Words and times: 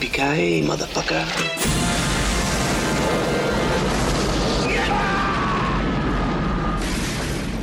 Motherfucker. 0.00 1.24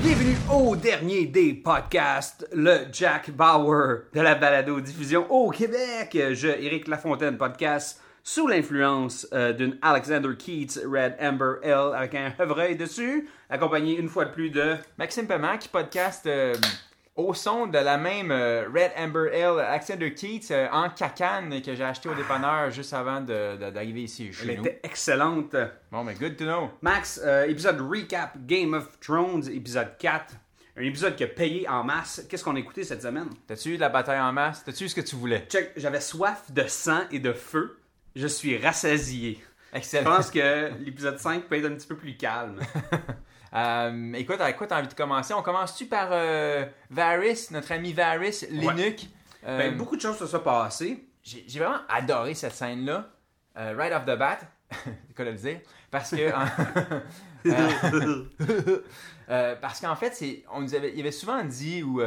Bienvenue 0.03 0.35
au 0.52 0.76
dernier 0.76 1.27
des 1.27 1.53
podcasts, 1.53 2.45
le 2.52 2.88
Jack 2.91 3.31
Bauer 3.31 4.02
de 4.13 4.20
la 4.20 4.35
balado-diffusion 4.35 5.31
au 5.31 5.49
Québec. 5.49 6.17
Je, 6.34 6.49
Éric 6.49 6.90
Lafontaine, 6.90 7.38
podcast 7.38 8.02
sous 8.21 8.48
l'influence 8.48 9.26
euh, 9.31 9.54
d'une 9.54 9.77
Alexander 9.81 10.35
Keats 10.35 10.81
Red 10.85 11.15
Amber 11.21 11.59
L 11.63 11.93
avec 11.95 12.15
un 12.15 12.34
chevreuil 12.35 12.76
dessus, 12.76 13.29
accompagné 13.49 13.98
une 13.98 14.09
fois 14.09 14.26
de 14.26 14.31
plus 14.31 14.49
de... 14.49 14.76
Maxime 14.98 15.26
Paiement 15.26 15.57
qui 15.57 15.70
podcast 15.70 16.26
euh, 16.27 16.54
au 17.15 17.33
son 17.33 17.67
de 17.67 17.77
la 17.77 17.97
même 17.97 18.29
euh, 18.31 18.67
Red 18.73 18.91
Amber 18.97 19.29
Ale 19.33 19.59
Alexander 19.59 20.13
Keats 20.13 20.51
euh, 20.51 20.67
en 20.71 20.89
cacane 20.89 21.61
que 21.61 21.73
j'ai 21.73 21.83
acheté 21.83 22.09
au 22.09 22.13
dépanneur 22.13 22.71
juste 22.71 22.93
avant 22.93 23.21
d'arriver 23.21 24.03
ici 24.03 24.34
chez 24.34 24.49
Elle 24.49 24.57
nous. 24.57 24.65
était 24.65 24.79
excellente. 24.84 25.55
Bon, 25.91 26.03
mais 26.03 26.15
good 26.15 26.35
to 26.35 26.43
know. 26.43 26.71
Max, 26.81 27.21
euh, 27.23 27.45
épisode 27.48 27.79
recap 27.81 28.37
Game 28.45 28.73
of 28.73 28.99
Thrones, 28.99 29.48
épisode 29.49 29.98
4. 29.98 30.34
Un 30.77 30.81
épisode 30.81 31.15
qui 31.15 31.23
a 31.23 31.27
payé 31.27 31.70
en 31.70 31.85
masse. 31.85 32.25
Qu'est-ce 32.29 32.43
qu'on 32.43 32.57
a 32.57 32.59
écouté 32.59 32.84
cette 32.84 33.01
semaine? 33.01 33.29
T'as-tu 33.47 33.70
eu 33.70 33.75
de 33.77 33.81
la 33.81 33.87
bataille 33.87 34.20
en 34.20 34.34
masse? 34.34 34.62
T'as-tu 34.65 34.84
eu 34.84 34.90
ce 34.90 34.95
que 34.95 34.99
tu 35.01 35.15
voulais? 35.15 35.45
Check, 35.49 35.71
j'avais 35.77 36.01
soif 36.01 36.51
de 36.51 36.63
sang 36.68 37.03
et 37.12 37.20
de 37.20 37.31
feu. 37.31 37.79
Je 38.13 38.27
suis 38.27 38.57
rassasié. 38.57 39.41
Je 39.71 39.77
Excellent. 39.77 40.15
pense 40.18 40.31
que 40.31 40.70
l'épisode 40.84 41.18
5 41.18 41.45
peut 41.45 41.55
être 41.55 41.65
un 41.65 41.75
petit 41.75 41.87
peu 41.87 41.95
plus 41.95 42.18
calme. 42.18 42.59
Euh, 43.54 44.13
écoute, 44.13 44.41
avec 44.41 44.57
quoi 44.57 44.68
t'as 44.68 44.79
envie 44.79 44.88
de 44.88 44.93
commencer? 44.93 45.34
On 45.34 45.41
commence-tu 45.41 45.85
par 45.85 46.10
euh, 46.12 46.65
Varys, 46.90 47.48
notre 47.52 47.71
ami 47.71 47.93
Varys, 47.93 48.46
l'eunuque? 48.52 49.07
Euh, 49.46 49.57
Ben, 49.57 49.77
beaucoup 49.77 49.96
de 49.96 50.02
choses 50.02 50.18
se 50.18 50.27
sont 50.27 50.40
passées. 50.40 51.05
J'ai 51.24 51.60
vraiment 51.60 51.79
adoré 51.90 52.34
cette 52.34 52.54
scène-là, 52.54 53.10
euh, 53.57 53.74
right 53.77 53.93
off 53.93 54.05
the 54.05 54.18
bat, 54.18 54.40
c'est 54.84 55.15
quoi 55.15 55.26
le 55.26 55.34
dire, 55.34 55.60
parce 55.90 56.12
que... 56.12 56.32
parce 59.62 59.80
qu'en 59.80 59.96
fait, 59.96 60.13
c'est, 60.13 60.43
on 60.52 60.62
nous 60.62 60.76
avait, 60.76 60.93
il 60.93 60.99
avait 60.99 61.12
souvent 61.12 61.43
dit 61.43 61.82
ou 61.82 62.02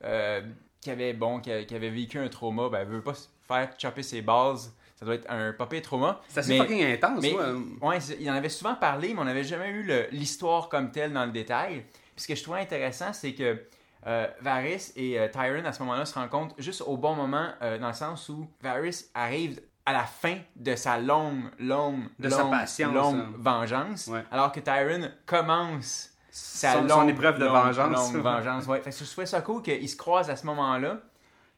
qu'il 0.00 0.92
avait, 0.92 1.12
bon, 1.14 1.40
qu'il 1.40 1.64
qu'il 1.66 1.76
avait 1.76 1.90
vécu 1.90 2.18
un 2.18 2.28
trauma, 2.28 2.68
ben, 2.68 2.80
il 2.80 2.88
veut 2.88 3.02
pas 3.02 3.14
faire 3.48 3.70
chopper 3.78 4.02
ses 4.02 4.20
bases, 4.20 4.74
ça 5.02 5.06
doit 5.06 5.16
être 5.16 5.28
un 5.28 5.52
papier 5.52 5.82
trauma. 5.82 6.20
C'est 6.28 6.38
assez 6.40 6.50
Mais- 6.52 6.58
fucking 6.58 6.84
intense, 6.84 7.20
mais, 7.20 7.34
ouais, 7.82 7.98
c'est- 7.98 8.18
il 8.20 8.30
en 8.30 8.34
avait 8.34 8.48
souvent 8.48 8.76
parlé, 8.76 9.12
mais 9.14 9.20
on 9.20 9.24
n'avait 9.24 9.42
jamais 9.42 9.68
eu 9.70 9.90
l'histoire 10.12 10.68
comme 10.68 10.92
telle 10.92 11.12
dans 11.12 11.26
le 11.26 11.32
détail. 11.32 11.84
Puis 12.14 12.22
ce 12.22 12.28
que 12.28 12.34
je 12.36 12.42
trouvais 12.44 12.60
intéressant, 12.60 13.12
c'est 13.12 13.32
que 13.34 13.60
euh, 14.06 14.26
Varys 14.40 14.92
et 14.96 15.18
euh, 15.18 15.28
Tyrion, 15.28 15.64
à 15.64 15.72
ce 15.72 15.80
moment-là, 15.82 16.04
se 16.04 16.14
rencontrent 16.14 16.54
juste 16.58 16.82
au 16.86 16.96
bon 16.96 17.14
moment, 17.14 17.48
euh, 17.62 17.78
dans 17.78 17.88
le 17.88 17.92
sens 17.94 18.28
où 18.28 18.48
Varys 18.60 19.06
arrive 19.14 19.60
à 19.86 19.92
la 19.92 20.04
fin 20.04 20.36
de 20.56 20.74
sa 20.76 20.98
longue, 20.98 21.44
longue, 21.58 22.04
De 22.18 22.28
sa 22.28 22.44
patience, 22.44 22.94
longue 22.94 23.16
hein. 23.20 23.32
vengeance, 23.38 24.06
Ouais. 24.08 24.24
alors 24.30 24.50
que 24.52 24.60
Tyrion 24.60 25.08
commence 25.26 26.10
sa 26.30 26.72
Son- 26.74 26.80
longue, 26.82 26.90
son 26.90 27.08
épreuve 27.08 27.38
de 27.38 27.44
longue, 27.44 27.54
vengeance. 27.54 28.12
longue 28.12 28.22
vengeance. 28.22 28.66
Ouais. 28.66 28.80
Fait 28.80 28.90
que 28.90 28.96
je 28.96 29.04
trouvais 29.10 29.26
ça 29.26 29.40
cool 29.40 29.62
qu'ils 29.62 29.88
se 29.88 29.96
croisent 29.96 30.30
à 30.30 30.36
ce 30.36 30.46
moment-là. 30.46 30.98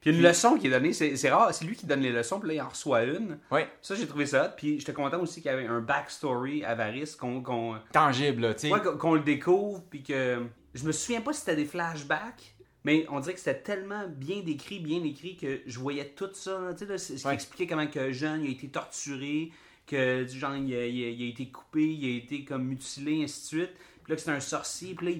Puis 0.05 0.15
une 0.15 0.21
leçon 0.21 0.55
qui 0.57 0.67
est 0.67 0.69
donnée, 0.69 0.93
c'est 0.93 1.15
c'est 1.17 1.29
rare, 1.31 1.53
c'est 1.53 1.65
lui 1.65 1.75
qui 1.75 1.85
donne 1.87 2.01
les 2.01 2.11
leçons, 2.11 2.39
puis 2.39 2.49
là, 2.49 2.53
il 2.53 2.61
en 2.61 2.69
reçoit 2.69 3.03
une. 3.03 3.39
Ouais, 3.51 3.67
Ça, 3.81 3.95
j'ai 3.95 4.05
trouvé 4.07 4.25
ça. 4.27 4.49
Puis 4.55 4.79
j'étais 4.79 4.93
content 4.93 5.19
aussi 5.19 5.41
qu'il 5.41 5.49
y 5.49 5.53
avait 5.53 5.65
un 5.65 5.81
backstory 5.81 6.63
à 6.63 6.75
Varys, 6.75 7.15
qu'on 7.19 7.75
tangible, 7.91 8.43
là, 8.43 8.53
tu 8.53 8.67
sais. 8.67 8.71
ouais, 8.73 8.79
qu'on- 8.99 9.15
le 9.15 9.21
découvre, 9.21 9.83
puis 9.89 10.03
que... 10.03 10.43
Je 10.75 10.83
me 10.85 10.91
souviens 10.91 11.21
pas 11.21 11.33
si 11.33 11.39
c'était 11.39 11.55
des 11.55 11.65
flashbacks, 11.65 12.53
mais 12.83 13.05
on 13.09 13.19
dirait 13.19 13.33
que 13.33 13.39
c'était 13.39 13.59
tellement 13.61 14.05
bien 14.07 14.41
décrit, 14.41 14.79
bien 14.79 15.03
écrit, 15.03 15.37
que 15.37 15.61
je 15.65 15.79
voyais 15.79 16.13
tout 16.15 16.29
ça. 16.33 16.59
Tu 16.77 16.85
sais, 16.85 16.97
c'est- 16.99 17.17
ce 17.17 17.21
qui 17.23 17.27
Ouais. 17.27 17.33
expliquait 17.33 17.65
comment 17.65 17.87
que 17.87 18.11
jeune, 18.11 18.43
il 18.43 18.49
a 18.49 18.51
été 18.51 18.67
torturé, 18.67 19.51
que 19.87 20.23
du 20.23 20.37
genre, 20.37 20.55
il 20.55 20.73
a, 20.75 20.85
il 20.85 21.03
a- 21.03 21.09
il 21.09 21.23
a 21.23 21.27
été 21.29 21.47
coupé, 21.49 21.83
il 21.87 22.05
a 22.13 22.17
été 22.17 22.43
comme 22.45 22.63
mutilé, 22.65 23.23
ainsi 23.23 23.41
de 23.41 23.45
suite. 23.61 23.71
Puis 24.03 24.11
là, 24.11 24.15
que 24.15 24.19
c'était 24.21 24.31
un 24.31 24.39
sorcier, 24.39 24.93
puis 24.93 25.05
là, 25.07 25.13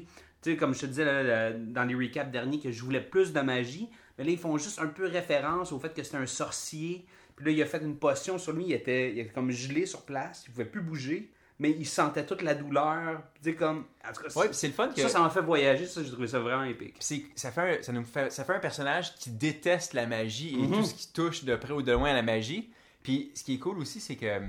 tu 0.43 0.51
sais, 0.51 0.57
comme 0.57 0.75
je 0.75 0.81
te 0.81 0.85
disais 0.85 1.05
là, 1.05 1.23
là, 1.23 1.51
dans 1.53 1.85
les 1.85 1.95
recaps 1.95 2.31
derniers, 2.31 2.59
que 2.59 2.71
je 2.71 2.83
voulais 2.83 3.01
plus 3.01 3.33
de 3.33 3.39
magie. 3.41 3.89
Mais 4.17 4.23
là, 4.23 4.31
ils 4.31 4.37
font 4.37 4.57
juste 4.57 4.79
un 4.79 4.87
peu 4.87 5.05
référence 5.07 5.71
au 5.71 5.79
fait 5.79 5.93
que 5.93 6.01
c'était 6.03 6.17
un 6.17 6.25
sorcier. 6.25 7.05
Puis 7.35 7.45
là, 7.45 7.51
il 7.51 7.61
a 7.61 7.65
fait 7.65 7.81
une 7.81 7.97
potion 7.97 8.37
sur 8.37 8.53
lui. 8.53 8.65
Il 8.67 8.73
était, 8.73 9.11
il 9.11 9.19
était 9.19 9.33
comme 9.33 9.51
gelé 9.51 9.85
sur 9.85 10.03
place. 10.03 10.43
Il 10.47 10.51
pouvait 10.51 10.65
plus 10.65 10.81
bouger. 10.81 11.31
Mais 11.59 11.71
il 11.71 11.85
sentait 11.85 12.25
toute 12.25 12.41
la 12.41 12.53
douleur. 12.53 13.21
Tu 13.41 13.51
sais, 13.51 13.55
comme. 13.55 13.85
En 14.07 14.11
tout 14.13 14.23
cas, 14.23 14.39
Ouais, 14.39 14.47
c'est 14.51 14.67
le 14.67 14.73
fun 14.73 14.89
que... 14.89 15.01
ça, 15.01 15.07
ça 15.09 15.19
m'a 15.19 15.29
fait 15.29 15.41
voyager. 15.41 15.85
Ça, 15.85 16.03
j'ai 16.03 16.11
trouvé 16.11 16.27
ça 16.27 16.39
vraiment 16.39 16.63
épique. 16.63 16.95
Ça 17.35 17.51
fait, 17.51 17.79
un, 17.79 17.83
ça, 17.83 17.91
nous 17.93 18.03
fait, 18.03 18.29
ça 18.31 18.43
fait 18.43 18.53
un 18.55 18.59
personnage 18.59 19.15
qui 19.15 19.29
déteste 19.29 19.93
la 19.93 20.05
magie 20.05 20.53
et 20.53 20.67
Mhm. 20.67 20.71
tout 20.73 20.83
ce 20.83 20.93
qui 20.93 21.13
touche 21.13 21.43
de 21.45 21.55
près 21.55 21.71
ou 21.71 21.81
de 21.81 21.91
loin 21.93 22.09
à 22.11 22.13
la 22.13 22.23
magie. 22.23 22.69
Puis 23.03 23.31
ce 23.35 23.43
qui 23.43 23.53
est 23.55 23.59
cool 23.59 23.79
aussi, 23.79 23.99
c'est 24.01 24.15
que. 24.17 24.39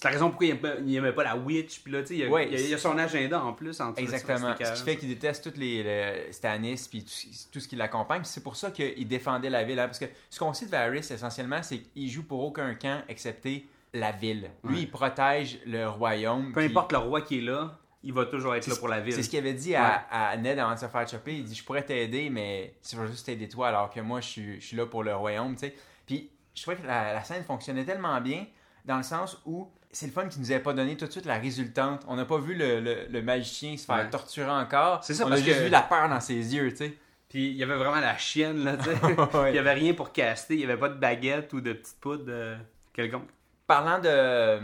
C'est 0.00 0.08
la 0.08 0.12
raison 0.14 0.30
pourquoi 0.30 0.46
il 0.46 0.50
aimait, 0.52 0.74
il 0.86 0.96
aimait 0.96 1.12
pas 1.12 1.24
la 1.24 1.36
witch. 1.36 1.80
Puis 1.82 1.92
là, 1.92 2.00
tu 2.00 2.06
sais, 2.08 2.14
il, 2.14 2.20
y 2.20 2.24
a- 2.24 2.28
Ouais, 2.30 2.46
il 2.46 2.52
y 2.52 2.56
a- 2.56 2.60
il 2.60 2.70
y 2.70 2.74
a 2.74 2.78
son 2.78 2.96
agenda 2.96 3.42
en 3.44 3.52
plus. 3.52 3.78
En 3.82 3.94
ça, 3.94 4.00
Exactement. 4.00 4.54
Ce 4.58 4.72
qui 4.78 4.82
fait 4.82 4.96
qu'il 4.96 5.08
déteste 5.10 5.44
toutes 5.44 5.58
les 5.58 5.82
le 5.82 6.32
Stannis 6.32 6.86
puis 6.90 7.04
tout, 7.04 7.10
tout 7.52 7.60
ce 7.60 7.68
qui 7.68 7.76
l'accompagne. 7.76 8.22
C'est 8.24 8.42
pour 8.42 8.56
ça 8.56 8.70
qu'il 8.70 9.06
défendait 9.06 9.50
la 9.50 9.62
ville. 9.62 9.78
hein. 9.78 9.86
Parce 9.86 9.98
que 9.98 10.06
ce 10.30 10.38
qu'on 10.38 10.54
sait 10.54 10.64
de 10.66 10.70
Varys, 10.70 10.98
essentiellement, 11.00 11.62
c'est 11.62 11.78
qu'il 11.80 12.08
joue 12.08 12.22
pour 12.22 12.42
aucun 12.42 12.74
camp 12.76 13.02
excepté 13.08 13.66
la 13.92 14.10
ville. 14.12 14.50
Lui, 14.64 14.74
Ouais. 14.76 14.82
il 14.82 14.90
protège 14.90 15.58
le 15.66 15.86
royaume. 15.88 16.52
Peu 16.52 16.60
importe 16.60 16.92
le 16.92 16.98
roi 16.98 17.20
qui 17.20 17.38
est 17.38 17.42
là, 17.42 17.76
il 18.02 18.14
va 18.14 18.24
toujours 18.24 18.54
être 18.54 18.66
là 18.68 18.76
pour 18.76 18.88
la 18.88 19.00
ville. 19.00 19.12
C'est 19.12 19.22
ce 19.22 19.28
qu'il 19.28 19.38
avait 19.40 19.52
dit 19.52 19.74
à, 19.74 20.06
à 20.10 20.34
Ned 20.38 20.58
avant 20.58 20.72
de 20.74 20.78
se 20.78 20.86
faire 20.86 21.06
chopper. 21.06 21.34
Il 21.34 21.44
dit 21.44 21.54
Je 21.54 21.62
pourrais 21.62 21.84
t'aider, 21.84 22.30
mais 22.30 22.72
je 22.90 22.96
vais 22.98 23.06
juste 23.08 23.26
t'aider 23.26 23.48
toi, 23.48 23.68
alors 23.68 23.90
que 23.90 24.00
moi, 24.00 24.22
je 24.22 24.28
suis, 24.28 24.60
je 24.62 24.66
suis 24.68 24.76
là 24.78 24.86
pour 24.86 25.02
le 25.02 25.14
royaume. 25.14 25.52
tu 25.56 25.66
sais. 25.66 25.74
Puis 26.06 26.30
je 26.54 26.62
trouvais 26.62 26.78
que 26.78 26.86
la, 26.86 27.12
la 27.12 27.22
scène 27.22 27.44
fonctionnait 27.44 27.84
tellement 27.84 28.18
bien, 28.22 28.46
dans 28.86 28.96
le 28.96 29.02
sens 29.02 29.36
où 29.44 29.68
c'est 29.92 30.06
le 30.06 30.12
fun 30.12 30.28
qu'il 30.28 30.40
nous 30.40 30.50
avait 30.50 30.60
pas 30.62 30.72
donné 30.72 30.96
tout 30.96 31.06
de 31.06 31.10
suite 31.10 31.26
la 31.26 31.38
résultante. 31.38 32.02
On 32.06 32.16
n'a 32.16 32.24
pas 32.24 32.38
vu 32.38 32.54
le, 32.54 32.80
le- 32.80 33.06
le 33.10 33.22
magicien 33.22 33.76
se 33.76 33.84
faire 33.86 33.96
Ouais. 33.96 34.10
torturer 34.10 34.50
encore. 34.50 35.02
C'est 35.04 35.14
ça, 35.14 35.24
On 35.26 35.28
parce 35.28 35.40
a 35.40 35.44
juste 35.44 35.58
que- 35.58 35.64
vu 35.64 35.68
la 35.70 35.82
peur 35.82 36.08
dans 36.08 36.20
ses 36.20 36.34
yeux, 36.54 36.70
tu 36.70 36.76
sais. 36.76 36.94
Puis 37.28 37.48
il 37.50 37.56
y 37.56 37.62
avait 37.62 37.76
vraiment 37.76 38.00
la 38.00 38.16
chienne, 38.18 38.64
là, 38.64 38.76
tu 38.76 38.84
sais. 38.84 38.90
Il 39.50 39.54
y 39.54 39.58
avait 39.58 39.72
rien 39.72 39.94
pour 39.94 40.12
caster. 40.12 40.54
Il 40.54 40.60
y 40.60 40.64
avait 40.64 40.76
pas 40.76 40.88
de 40.88 40.94
baguette 40.98 41.52
ou 41.52 41.60
de 41.60 41.72
petite 41.72 41.98
poudre 42.00 42.24
euh, 42.28 42.56
quelconque. 42.92 43.28
Parlant 43.66 44.00
de, 44.00 44.58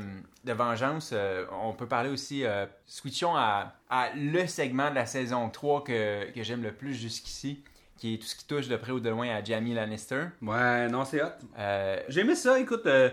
de 0.44 0.52
vengeance, 0.52 1.10
euh, 1.12 1.44
on 1.62 1.72
peut 1.74 1.86
parler 1.86 2.10
aussi, 2.10 2.44
euh, 2.44 2.66
switchons 2.86 3.36
à, 3.36 3.74
à 3.88 4.08
le 4.16 4.48
segment 4.48 4.90
de 4.90 4.96
la 4.96 5.06
saison 5.06 5.48
3 5.48 5.84
que, 5.84 6.32
que 6.32 6.42
j'aime 6.42 6.62
le 6.64 6.72
plus 6.72 6.92
jusqu'ici, 6.94 7.62
qui 7.98 8.14
est 8.14 8.18
tout 8.18 8.26
ce 8.26 8.34
qui 8.34 8.46
touche 8.48 8.66
de 8.66 8.76
près 8.76 8.90
ou 8.90 8.98
de 8.98 9.08
loin 9.08 9.28
à 9.28 9.44
Jamie 9.44 9.74
Lannister. 9.74 10.24
Ouais, 10.42 10.88
non, 10.88 11.04
c'est 11.04 11.22
hot. 11.22 11.28
Euh, 11.56 12.00
J'ai 12.08 12.22
aimé 12.22 12.34
ça, 12.34 12.58
écoute, 12.58 12.84
euh, 12.86 13.10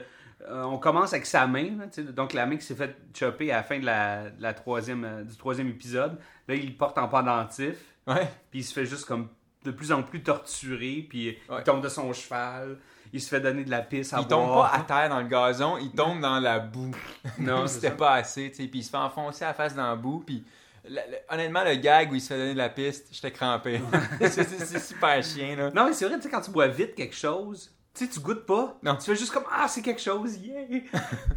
euh, 0.47 0.63
on 0.63 0.77
commence 0.77 1.13
avec 1.13 1.25
sa 1.25 1.47
main, 1.47 1.69
donc 2.15 2.33
la 2.33 2.45
main 2.45 2.57
qui 2.57 2.65
s'est 2.65 2.75
fait 2.75 2.95
chopper 3.17 3.51
à 3.51 3.57
la 3.57 3.63
fin 3.63 3.79
de 3.79 3.85
la, 3.85 4.29
de 4.29 4.41
la 4.41 4.53
troisième, 4.53 5.03
euh, 5.05 5.23
du 5.23 5.35
troisième 5.37 5.69
épisode. 5.69 6.17
Là, 6.47 6.55
il 6.55 6.75
porte 6.77 6.97
en 6.97 7.07
pendentif, 7.07 7.75
ouais. 8.07 8.27
puis 8.51 8.59
il 8.59 8.63
se 8.63 8.73
fait 8.73 8.85
juste 8.85 9.05
comme 9.05 9.29
de 9.63 9.71
plus 9.71 9.91
en 9.93 10.03
plus 10.03 10.21
torturé, 10.23 11.05
puis 11.09 11.37
Ouais. 11.49 11.57
il 11.59 11.63
tombe 11.63 11.81
de 11.81 11.87
son 11.87 12.11
cheval, 12.11 12.77
il 13.13 13.21
se 13.21 13.29
fait 13.29 13.39
donner 13.39 13.63
de 13.63 13.69
la 13.71 13.81
pisse 13.81 14.11
à 14.13 14.19
Il 14.19 14.27
tombe 14.27 14.49
pas 14.53 14.71
à 14.73 14.81
terre 14.81 15.07
dans 15.09 15.21
le 15.21 15.27
gazon, 15.27 15.77
il 15.77 15.91
tombe 15.91 16.19
dans 16.19 16.39
la 16.39 16.59
boue. 16.59 16.91
Non, 17.39 17.65
c'était 17.67 17.91
pas 17.91 18.13
assez, 18.15 18.49
tu 18.51 18.57
sais. 18.63 18.67
Puis 18.67 18.79
il 18.79 18.83
se 18.83 18.89
fait 18.89 18.97
enfoncer 18.97 19.45
la 19.45 19.53
face 19.53 19.73
dans 19.75 19.87
la 19.87 19.95
boue. 19.95 20.21
Puis 20.25 20.43
le- 20.85 20.95
le- 20.95 21.17
honnêtement, 21.33 21.63
le 21.63 21.75
gag 21.75 22.11
où 22.11 22.15
il 22.15 22.19
se 22.21 22.27
fait 22.33 22.37
donner 22.37 22.53
de 22.53 22.57
la 22.57 22.67
piste, 22.69 23.07
j'étais 23.13 23.31
crampé. 23.31 23.79
c'est 24.19 24.79
super 24.79 25.23
chien, 25.23 25.55
là. 25.55 25.71
Non, 25.71 25.85
mais 25.85 25.93
c'est 25.93 26.05
vrai, 26.05 26.15
tu 26.17 26.23
sais, 26.23 26.29
quand 26.29 26.41
tu 26.41 26.51
bois 26.51 26.67
vite 26.67 26.95
quelque 26.95 27.15
chose, 27.15 27.73
tu 27.93 28.05
sais, 28.05 28.11
tu 28.11 28.19
goûtes 28.19 28.45
pas. 28.45 28.79
Non. 28.83 28.95
Tu 28.95 29.03
fais 29.05 29.15
juste 29.15 29.31
comme 29.33 29.43
Ah, 29.51 29.67
c'est 29.67 29.81
quelque 29.81 30.01
chose, 30.01 30.37
yeah! 30.37 30.65
Puis 30.69 30.83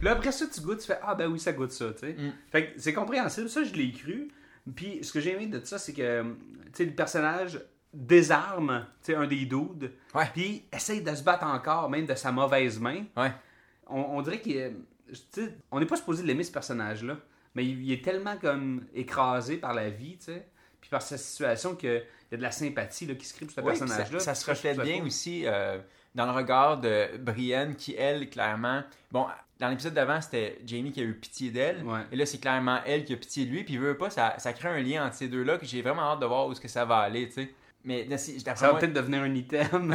là, 0.02 0.12
après 0.12 0.32
ça, 0.32 0.46
tu 0.46 0.60
goûtes, 0.60 0.80
tu 0.80 0.86
fais 0.86 0.98
Ah, 1.02 1.14
ben 1.14 1.26
oui, 1.30 1.38
ça 1.38 1.52
goûte 1.52 1.72
ça, 1.72 1.92
tu 1.92 2.00
sais. 2.00 2.12
Mm. 2.14 2.32
Fait 2.50 2.66
que 2.72 2.80
c'est 2.80 2.92
compréhensible, 2.94 3.48
ça, 3.48 3.62
je 3.64 3.72
l'ai 3.74 3.92
cru. 3.92 4.28
Puis 4.74 5.00
ce 5.04 5.12
que 5.12 5.20
j'ai 5.20 5.32
aimé 5.32 5.46
de 5.46 5.64
ça, 5.64 5.78
c'est 5.78 5.92
que, 5.92 6.22
tu 6.22 6.36
sais, 6.72 6.84
le 6.86 6.92
personnage 6.94 7.60
désarme, 7.92 8.86
tu 9.02 9.12
sais, 9.12 9.14
un 9.14 9.26
des 9.26 9.44
dudes. 9.46 9.92
Ouais. 10.14 10.24
Puis 10.32 10.64
essaye 10.72 11.02
de 11.02 11.14
se 11.14 11.22
battre 11.22 11.44
encore, 11.44 11.88
même 11.90 12.06
de 12.06 12.14
sa 12.14 12.32
mauvaise 12.32 12.78
main. 12.80 13.04
Ouais. 13.16 13.32
On, 13.88 14.00
on 14.00 14.22
dirait 14.22 14.40
qu'il 14.40 14.56
est- 14.56 14.74
tu 15.08 15.16
sais, 15.32 15.54
on 15.70 15.78
n'est 15.80 15.86
pas 15.86 15.96
supposé 15.96 16.22
l'aimer, 16.24 16.42
ce 16.44 16.50
personnage-là. 16.52 17.16
Mais 17.54 17.64
il, 17.64 17.82
il 17.84 17.92
est 17.92 18.04
tellement 18.04 18.36
comme 18.36 18.86
écrasé 18.94 19.56
par 19.56 19.72
la 19.74 19.88
vie, 19.90 20.16
tu 20.18 20.24
sais. 20.26 20.46
Puis 20.80 20.90
par 20.90 21.02
sa 21.02 21.16
situation 21.16 21.74
qu'il 21.74 22.02
y 22.30 22.34
a 22.34 22.36
de 22.36 22.42
la 22.42 22.50
sympathie 22.50 23.06
là, 23.06 23.14
qui 23.14 23.24
se 23.26 23.34
crée 23.34 23.46
pour 23.46 23.54
ce 23.54 23.60
Oui, 23.60 23.66
personnage-là. 23.68 24.18
ça, 24.20 24.34
ça 24.34 24.40
se 24.40 24.50
reflète 24.50 24.80
bien 24.80 25.04
aussi 25.04 25.42
euh, 25.46 25.78
dans 26.16 26.26
le 26.26 26.32
regard 26.32 26.78
de 26.78 27.16
Brienne 27.18 27.76
qui, 27.76 27.94
elle, 27.94 28.28
clairement. 28.28 28.82
Bon, 29.12 29.26
dans 29.60 29.68
l'épisode 29.68 29.94
d'avant, 29.94 30.20
c'était 30.20 30.58
Jamie 30.66 30.90
qui 30.90 31.00
a 31.00 31.04
eu 31.04 31.14
pitié 31.14 31.50
d'elle. 31.50 31.84
Ouais. 31.84 32.00
Et 32.10 32.16
là, 32.16 32.26
c'est 32.26 32.38
clairement 32.38 32.80
elle 32.84 33.04
qui 33.04 33.12
a 33.12 33.16
pitié 33.16 33.44
de 33.44 33.50
lui. 33.50 33.64
Puis, 33.64 33.76
veut 33.76 33.96
pas, 33.96 34.10
ça, 34.10 34.34
ça 34.38 34.52
crée 34.52 34.68
un 34.68 34.80
lien 34.80 35.06
entre 35.06 35.14
ces 35.14 35.28
deux-là 35.28 35.58
que 35.58 35.66
j'ai 35.66 35.82
vraiment 35.82 36.02
hâte 36.02 36.20
de 36.20 36.26
voir 36.26 36.48
où 36.48 36.52
est-ce 36.52 36.60
que 36.60 36.68
ça 36.68 36.84
va 36.84 36.98
aller, 36.98 37.28
tu 37.28 37.34
sais. 37.34 37.54
Mais 37.84 38.02
d'après 38.04 38.56
Ça 38.56 38.66
va 38.66 38.72
moi- 38.72 38.80
peut-être 38.80 38.94
devenir 38.94 39.22
un 39.22 39.32
item. 39.32 39.94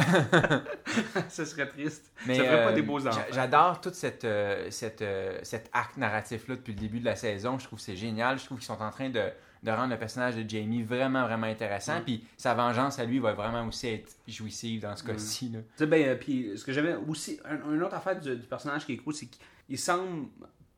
ça 1.28 1.44
serait 1.44 1.68
triste. 1.68 2.10
Mais, 2.26 2.36
ça 2.36 2.44
ferait 2.44 2.64
pas 2.64 2.70
euh, 2.70 2.74
des 2.74 2.82
beaux 2.82 3.06
enfants. 3.06 3.20
J'adore 3.30 3.80
tout 3.82 3.90
cette, 3.92 4.24
euh, 4.24 4.68
cette, 4.70 5.02
euh, 5.02 5.38
cet 5.42 5.68
arc 5.74 5.98
narratif-là 5.98 6.56
depuis 6.56 6.72
le 6.72 6.80
début 6.80 7.00
de 7.00 7.04
la 7.04 7.16
saison. 7.16 7.58
Je 7.58 7.66
trouve 7.66 7.78
que 7.78 7.84
c'est 7.84 7.96
génial. 7.96 8.38
Je 8.38 8.46
trouve 8.46 8.56
qu'ils 8.58 8.66
sont 8.66 8.80
en 8.80 8.90
train 8.90 9.10
de, 9.10 9.22
de 9.62 9.70
rendre 9.70 9.90
le 9.92 9.98
personnage 9.98 10.34
de 10.36 10.48
Jamie 10.48 10.82
vraiment, 10.82 11.22
vraiment 11.24 11.46
intéressant. 11.46 12.00
Mm. 12.00 12.04
Puis 12.04 12.24
sa 12.36 12.54
vengeance 12.54 12.98
à 12.98 13.04
lui 13.04 13.18
va 13.20 13.32
vraiment 13.32 13.66
aussi 13.66 13.88
être 13.88 14.10
jouissive 14.26 14.80
dans 14.82 14.92
Mm. 14.92 14.96
ce 14.96 15.04
cas-ci. 15.04 15.48
là. 15.50 15.58
Tu 15.60 15.66
sais, 15.76 15.86
ben, 15.86 16.02
euh, 16.08 16.14
puis 16.16 16.50
ce 16.56 16.64
que 16.64 16.72
j'avais 16.72 16.94
aussi, 17.08 17.38
un, 17.44 17.72
une 17.74 17.82
autre 17.82 17.94
affaire 17.94 18.18
du, 18.20 18.36
du 18.36 18.46
personnage 18.46 18.84
qui 18.86 18.94
est 18.94 18.96
cool, 18.96 19.14
c'est 19.14 19.26
qu'il 19.28 19.78
semble 19.78 20.26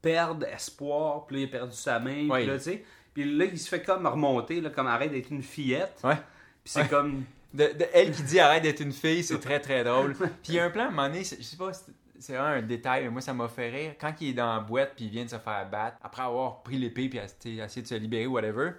perdre 0.03 0.47
espoir, 0.47 1.25
puis 1.27 1.37
là, 1.37 1.43
il 1.43 1.45
a 1.47 1.49
perdu 1.49 1.75
sa 1.77 1.99
main, 1.99 2.29
Ouais. 2.29 2.41
puis 2.41 2.47
là, 2.47 2.59
tu 2.59 2.65
sais, 2.65 2.85
puis 3.15 3.25
là, 3.37 3.45
il 3.47 3.59
se 3.59 3.69
fait 3.69 3.83
comme 3.83 4.07
remonter, 4.07 4.61
là, 4.61 4.69
comme 4.71 4.87
arrête 4.87 5.11
d'être 5.13 5.31
une 5.31 5.43
fillette, 5.43 5.99
Ouais. 6.05 6.17
puis 6.17 6.73
c'est 6.73 6.83
Ouais. 6.83 6.89
comme, 6.89 7.25
De, 7.55 7.65
de 7.67 7.87
elle 7.95 8.11
qui 8.11 8.23
dit 8.25 8.41
arrête 8.41 8.65
d'être 8.65 8.81
une 8.81 8.93
fille, 8.93 9.23
c'est 9.23 9.39
très 9.41 9.61
très 9.61 9.83
drôle. 9.85 10.15
Puis 10.15 10.29
il 10.49 10.55
y 10.57 10.59
a 10.59 10.65
un 10.65 10.71
plan 10.71 10.85
à 10.85 10.87
un 10.89 10.91
moment 10.91 11.07
donné, 11.09 11.21
je 11.25 11.41
sais 11.43 11.57
pas, 11.57 11.71
c'est- 12.25 12.37
un 12.37 12.63
détail, 12.63 13.05
mais 13.05 13.11
moi 13.11 13.21
ça 13.21 13.33
m'a 13.35 13.49
fait 13.49 13.71
rire. 13.71 13.95
Quand 14.01 14.13
il 14.21 14.31
est 14.31 14.33
dans 14.35 14.55
la 14.55 14.61
boîte 14.61 14.93
puis 14.97 15.05
il 15.07 15.11
vient 15.11 15.25
de 15.25 15.31
se 15.31 15.39
faire 15.39 15.69
battre, 15.71 15.97
après 16.03 16.23
avoir 16.23 16.63
pris 16.63 16.77
l'épée 16.79 17.09
puis 17.09 17.19
essayer 17.19 17.83
de 17.83 17.87
se 17.87 17.95
libérer, 17.95 18.27
whatever, 18.27 18.73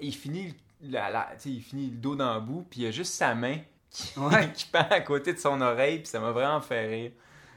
il 0.00 0.14
finit, 0.14 0.54
la, 0.82 1.10
la- 1.10 1.30
il 1.44 1.62
finit 1.62 1.90
le 1.90 1.96
dos 1.96 2.16
dans 2.16 2.34
le 2.34 2.40
bout, 2.40 2.66
puis 2.70 2.80
il 2.80 2.84
y 2.84 2.86
a 2.86 2.90
juste 2.90 3.12
sa 3.14 3.34
main 3.34 3.58
qui, 3.90 4.18
Ouais. 4.18 4.50
qui 4.54 4.66
pend 4.66 4.86
à 4.90 5.00
côté 5.00 5.32
de 5.32 5.38
son 5.38 5.60
oreille, 5.60 5.98
puis 5.98 6.06
ça 6.08 6.20
m'a 6.20 6.32
vraiment 6.32 6.60
fait 6.60 6.86
rire. 6.86 7.10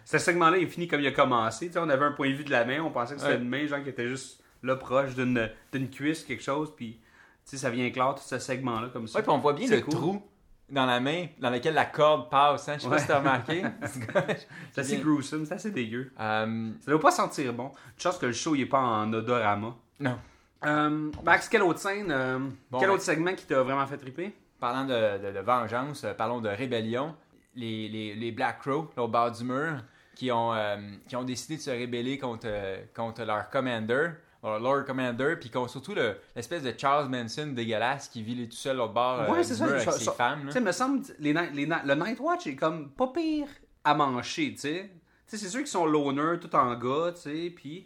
ce 0.07 0.19
segment-là, 0.19 0.57
il 0.59 0.67
finit 0.67 0.87
comme 0.87 1.01
il 1.01 1.07
a 1.07 1.11
commencé, 1.11 1.65
tu 1.67 1.73
sais, 1.73 1.79
on 1.79 1.89
avait 1.89 2.05
un 2.05 2.11
point 2.11 2.29
de 2.29 2.35
vue 2.35 2.43
de 2.43 2.51
la 2.51 2.63
main, 2.63 2.79
on 2.81 2.91
pensait 2.91 3.15
que 3.15 3.21
c'était 3.21 3.33
Ouais. 3.33 3.39
une 3.39 3.49
main, 3.49 3.65
genre, 3.65 3.81
qui 3.81 3.89
était 3.89 4.07
juste 4.07 4.39
là, 4.61 4.75
proche 4.75 5.15
d'une 5.15 5.49
cuisse, 5.91 6.23
quelque 6.23 6.43
chose, 6.43 6.71
puis, 6.75 6.99
ça 7.43 7.69
vient 7.71 7.89
clair, 7.89 8.13
tout 8.15 8.23
ce 8.23 8.37
segment-là, 8.37 8.89
comme 8.89 9.07
ça. 9.07 9.17
Ouais, 9.19 9.23
puis 9.23 9.31
on 9.31 9.37
voit 9.39 9.53
bien 9.53 9.67
le 9.67 9.81
cool. 9.81 9.93
trou 9.93 10.21
dans 10.69 10.85
la 10.85 10.99
main 10.99 11.27
dans 11.39 11.49
lequel 11.49 11.73
la 11.73 11.85
corde 11.85 12.29
passe. 12.29 12.67
Hein? 12.69 12.75
Je 12.77 12.83
sais 12.83 12.89
pas 12.89 12.97
si 12.99 13.07
t'as 13.07 13.19
remarqué. 13.19 13.63
C'est 14.73 14.81
assez 14.81 14.97
gruesome, 14.97 15.45
c'est 15.45 15.53
assez 15.53 15.71
dégueu. 15.71 16.11
Euh, 16.19 16.71
Ça 16.81 16.91
doit 16.91 16.99
pas 16.99 17.11
sentir 17.11 17.53
bon. 17.53 17.71
Chance 17.97 18.17
que 18.17 18.25
le 18.25 18.33
show, 18.33 18.55
il 18.55 18.61
est 18.61 18.65
pas 18.65 18.79
en 18.79 19.11
odorama. 19.13 19.75
non. 19.99 20.17
Euh, 20.65 21.11
Max, 21.23 21.47
quelle 21.47 21.61
autre 21.61 21.77
scène, 21.79 22.09
euh, 22.09 22.39
Bon, 22.71 22.79
quel 22.79 22.87
ben- 22.87 22.95
autre 22.95 23.03
segment 23.03 23.33
qui 23.35 23.45
t'a 23.45 23.61
vraiment 23.61 23.85
fait 23.85 23.97
triper? 23.97 24.33
Parlant 24.59 24.85
de, 24.85 25.19
de- 25.27 25.31
de 25.31 25.39
vengeance, 25.39 26.05
parlons 26.17 26.41
de 26.41 26.49
rébellion. 26.49 27.15
Les, 27.55 27.87
les, 27.87 28.15
les 28.15 28.31
Black 28.31 28.61
Crow, 28.61 28.89
au 28.97 29.07
bord 29.07 29.29
du 29.31 29.43
mur, 29.43 29.83
qui 30.15 30.31
ont, 30.31 30.53
euh, 30.55 30.77
qui 31.07 31.15
ont 31.15 31.23
décidé 31.23 31.57
de 31.57 31.61
se 31.61 31.69
rébeller 31.69 32.17
contre, 32.17 32.47
contre 32.95 33.23
leur 33.25 33.49
commander, 33.51 34.09
Lord 34.59 34.85
Commander, 34.85 35.35
puis 35.39 35.51
surtout 35.67 35.93
le- 35.95 36.17
l'espèce 36.35 36.63
de 36.63 36.73
Charles 36.77 37.09
Manson 37.09 37.47
dégueulasse 37.47 38.07
qui 38.07 38.21
vit 38.23 38.47
tout 38.47 38.55
seul 38.55 38.79
au 38.79 38.87
bord 38.89 39.21
euh, 39.21 39.31
Ouais, 39.31 39.39
du 39.41 39.43
c'est 39.45 39.55
ça, 39.55 39.65
avec 39.65 39.81
ça- 39.81 39.91
ses 39.91 40.05
ça- 40.05 40.11
femmes. 40.11 40.43
Tu 40.47 40.51
sais, 40.53 40.61
me 40.61 40.71
semble, 40.71 41.01
les, 41.19 41.33
les 41.33 41.65
le 41.65 41.95
Night 41.95 42.19
Watch 42.19 42.47
est 42.47 42.55
comme 42.55 42.89
pas 42.91 43.07
pire 43.07 43.47
à 43.83 43.93
mancher, 43.95 44.51
tu 44.53 44.59
sais. 44.59 44.89
Tu 45.27 45.37
sais, 45.37 45.43
c'est 45.43 45.49
sûr 45.49 45.59
qu'ils 45.61 45.67
sont 45.67 45.85
loners, 45.85 46.39
tout 46.39 46.55
en 46.55 46.73
gars, 46.75 47.11
tu 47.13 47.21
sais, 47.21 47.49
puis... 47.55 47.85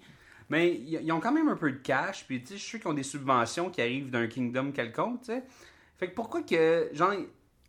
Mais 0.52 0.72
ils 0.74 1.00
ils 1.04 1.12
ont 1.12 1.20
quand 1.20 1.32
même 1.32 1.48
un 1.48 1.56
peu 1.56 1.72
de 1.72 1.78
cash, 1.78 2.26
puis 2.26 2.42
tu 2.42 2.48
sais, 2.48 2.54
je 2.56 2.60
suis 2.60 2.70
sûr 2.72 2.80
qu'ils 2.80 2.90
ont 2.90 2.94
des 2.94 3.04
subventions 3.04 3.70
qui 3.70 3.82
arrivent 3.82 4.10
d'un 4.10 4.26
kingdom 4.28 4.72
quelconque, 4.72 5.22
tu 5.22 5.28
sais. 5.28 5.44
Fait 5.98 6.10
que 6.10 6.16
pourquoi 6.16 6.42
que, 6.42 6.90
genre, 6.94 7.14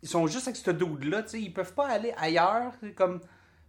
ils 0.01 0.09
sont 0.09 0.25
juste 0.25 0.47
avec 0.47 0.55
ce 0.57 0.71
dude-là, 0.71 1.21
tu 1.23 1.29
sais, 1.29 1.41
ils 1.41 1.53
peuvent 1.53 1.73
pas 1.75 1.87
aller 1.87 2.11
ailleurs, 2.17 2.71
comme 2.95 3.19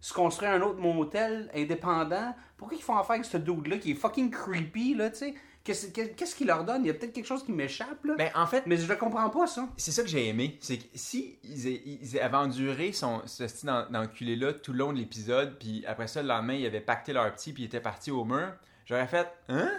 se 0.03 0.13
construire 0.13 0.51
un 0.51 0.61
autre 0.61 0.81
motel 0.81 1.49
indépendant. 1.55 2.35
Pourquoi 2.57 2.75
ils 2.75 2.83
font 2.83 2.97
affaire 2.97 3.11
avec 3.13 3.25
ce 3.25 3.37
dude-là 3.37 3.77
qui 3.77 3.91
est 3.91 3.95
fucking 3.95 4.29
creepy, 4.31 4.95
là, 4.95 5.09
tu 5.09 5.19
sais? 5.19 5.33
Qu'est-ce 5.63 6.35
qu'il 6.35 6.47
leur 6.47 6.65
donne? 6.65 6.83
Il 6.83 6.87
y 6.87 6.89
a 6.89 6.93
peut-être 6.93 7.13
quelque 7.13 7.25
chose 7.25 7.41
qui 7.45 7.53
m'échappe, 7.53 8.03
là. 8.03 8.15
Ben, 8.17 8.29
en 8.35 8.45
fait, 8.45 8.63
Mais 8.65 8.75
je 8.75 8.85
le 8.85 8.97
comprends 8.97 9.29
pas, 9.29 9.47
ça. 9.47 9.65
c'est 9.77 9.91
ça 9.93 10.01
que 10.03 10.09
j'ai 10.09 10.27
aimé. 10.27 10.57
C'est 10.59 10.75
que 10.77 10.83
si 10.93 11.39
ils, 11.45 12.19
avaient 12.19 12.35
enduré 12.35 12.91
son, 12.91 13.21
ce 13.25 13.47
style 13.47 13.67
d'en- 13.67 13.89
d'enculé-là 13.89 14.51
tout 14.51 14.73
le 14.73 14.79
long 14.79 14.91
de 14.91 14.97
l'épisode, 14.97 15.57
puis 15.57 15.85
après 15.87 16.07
ça, 16.09 16.21
le 16.21 16.27
lendemain, 16.27 16.55
ils 16.55 16.65
avaient 16.65 16.81
pacté 16.81 17.13
leur 17.13 17.33
petit, 17.33 17.53
puis 17.53 17.63
ils 17.63 17.67
étaient 17.67 17.79
partis 17.79 18.11
au 18.11 18.25
mur, 18.25 18.51
j'aurais 18.85 19.07
fait 19.07 19.29
Hein? 19.47 19.71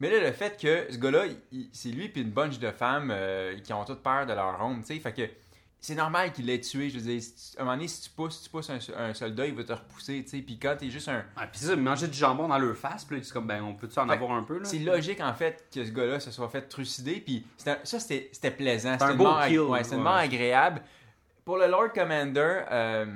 Mais 0.00 0.10
là, 0.10 0.20
le 0.26 0.32
fait 0.32 0.58
que 0.58 0.90
ce 0.90 0.96
gars-là, 0.96 1.24
c'est 1.72 1.90
lui, 1.90 2.08
puis 2.08 2.22
une 2.22 2.30
bunch 2.30 2.58
de 2.58 2.70
femmes 2.70 3.10
euh, 3.14 3.58
qui 3.58 3.74
ont 3.74 3.84
toutes 3.84 4.02
peur 4.02 4.24
de 4.24 4.32
leur 4.32 4.58
honte, 4.64 4.86
tu 4.86 4.94
sais. 4.94 5.00
Fait 5.00 5.12
que 5.12 5.22
c'est 5.86 5.94
normal 5.94 6.32
qu'il 6.32 6.46
l'ait 6.46 6.60
tué. 6.60 6.90
Je 6.90 6.98
veux 6.98 7.04
dire, 7.12 7.22
à 7.56 7.60
un 7.60 7.64
moment 7.64 7.76
donné, 7.76 7.86
si 7.86 8.02
tu 8.02 8.10
pousses, 8.10 8.42
tu 8.42 8.50
pousses 8.50 8.70
un, 8.70 8.78
un 8.98 9.14
soldat, 9.14 9.46
il 9.46 9.54
va 9.54 9.62
te 9.62 9.72
repousser, 9.72 10.22
tu 10.24 10.30
sais. 10.30 10.38
Puis 10.38 10.58
quand 10.58 10.74
t'es 10.76 10.90
juste 10.90 11.08
un. 11.08 11.24
Ah, 11.36 11.46
puis 11.46 11.60
c'est 11.60 11.66
ça, 11.66 11.76
manger 11.76 12.08
du 12.08 12.18
jambon 12.18 12.48
dans 12.48 12.58
leur 12.58 12.76
face, 12.76 13.04
puis 13.04 13.16
là, 13.20 13.22
comme, 13.32 13.46
ben, 13.46 13.62
on 13.62 13.74
peut-tu 13.74 13.96
en 14.00 14.06
Fait- 14.08 14.12
avoir 14.14 14.32
un 14.32 14.42
peu, 14.42 14.58
là? 14.58 14.64
C'est 14.64 14.80
logique 14.80 15.20
en 15.20 15.32
fait 15.32 15.64
que 15.72 15.84
ce 15.84 15.90
gars-là 15.92 16.18
se 16.18 16.32
soit 16.32 16.48
fait 16.48 16.62
trucider, 16.62 17.20
puis 17.20 17.44
un- 17.66 17.78
ça 17.84 18.00
c'était 18.00 18.28
c'était 18.32 18.50
plaisant, 18.50 18.90
un 18.90 18.98
c'était 18.98 19.12
une, 19.12 19.18
beau 19.18 19.24
mort 19.24 19.46
kill, 19.46 19.60
ouais, 19.60 19.84
c'était 19.84 19.94
une 19.96 20.02
ouais. 20.02 20.04
mort 20.08 20.14
agréable. 20.16 20.82
Pour 21.44 21.58
le 21.58 21.68
Lord 21.68 21.92
Commander, 21.94 22.62
euh, 22.72 23.06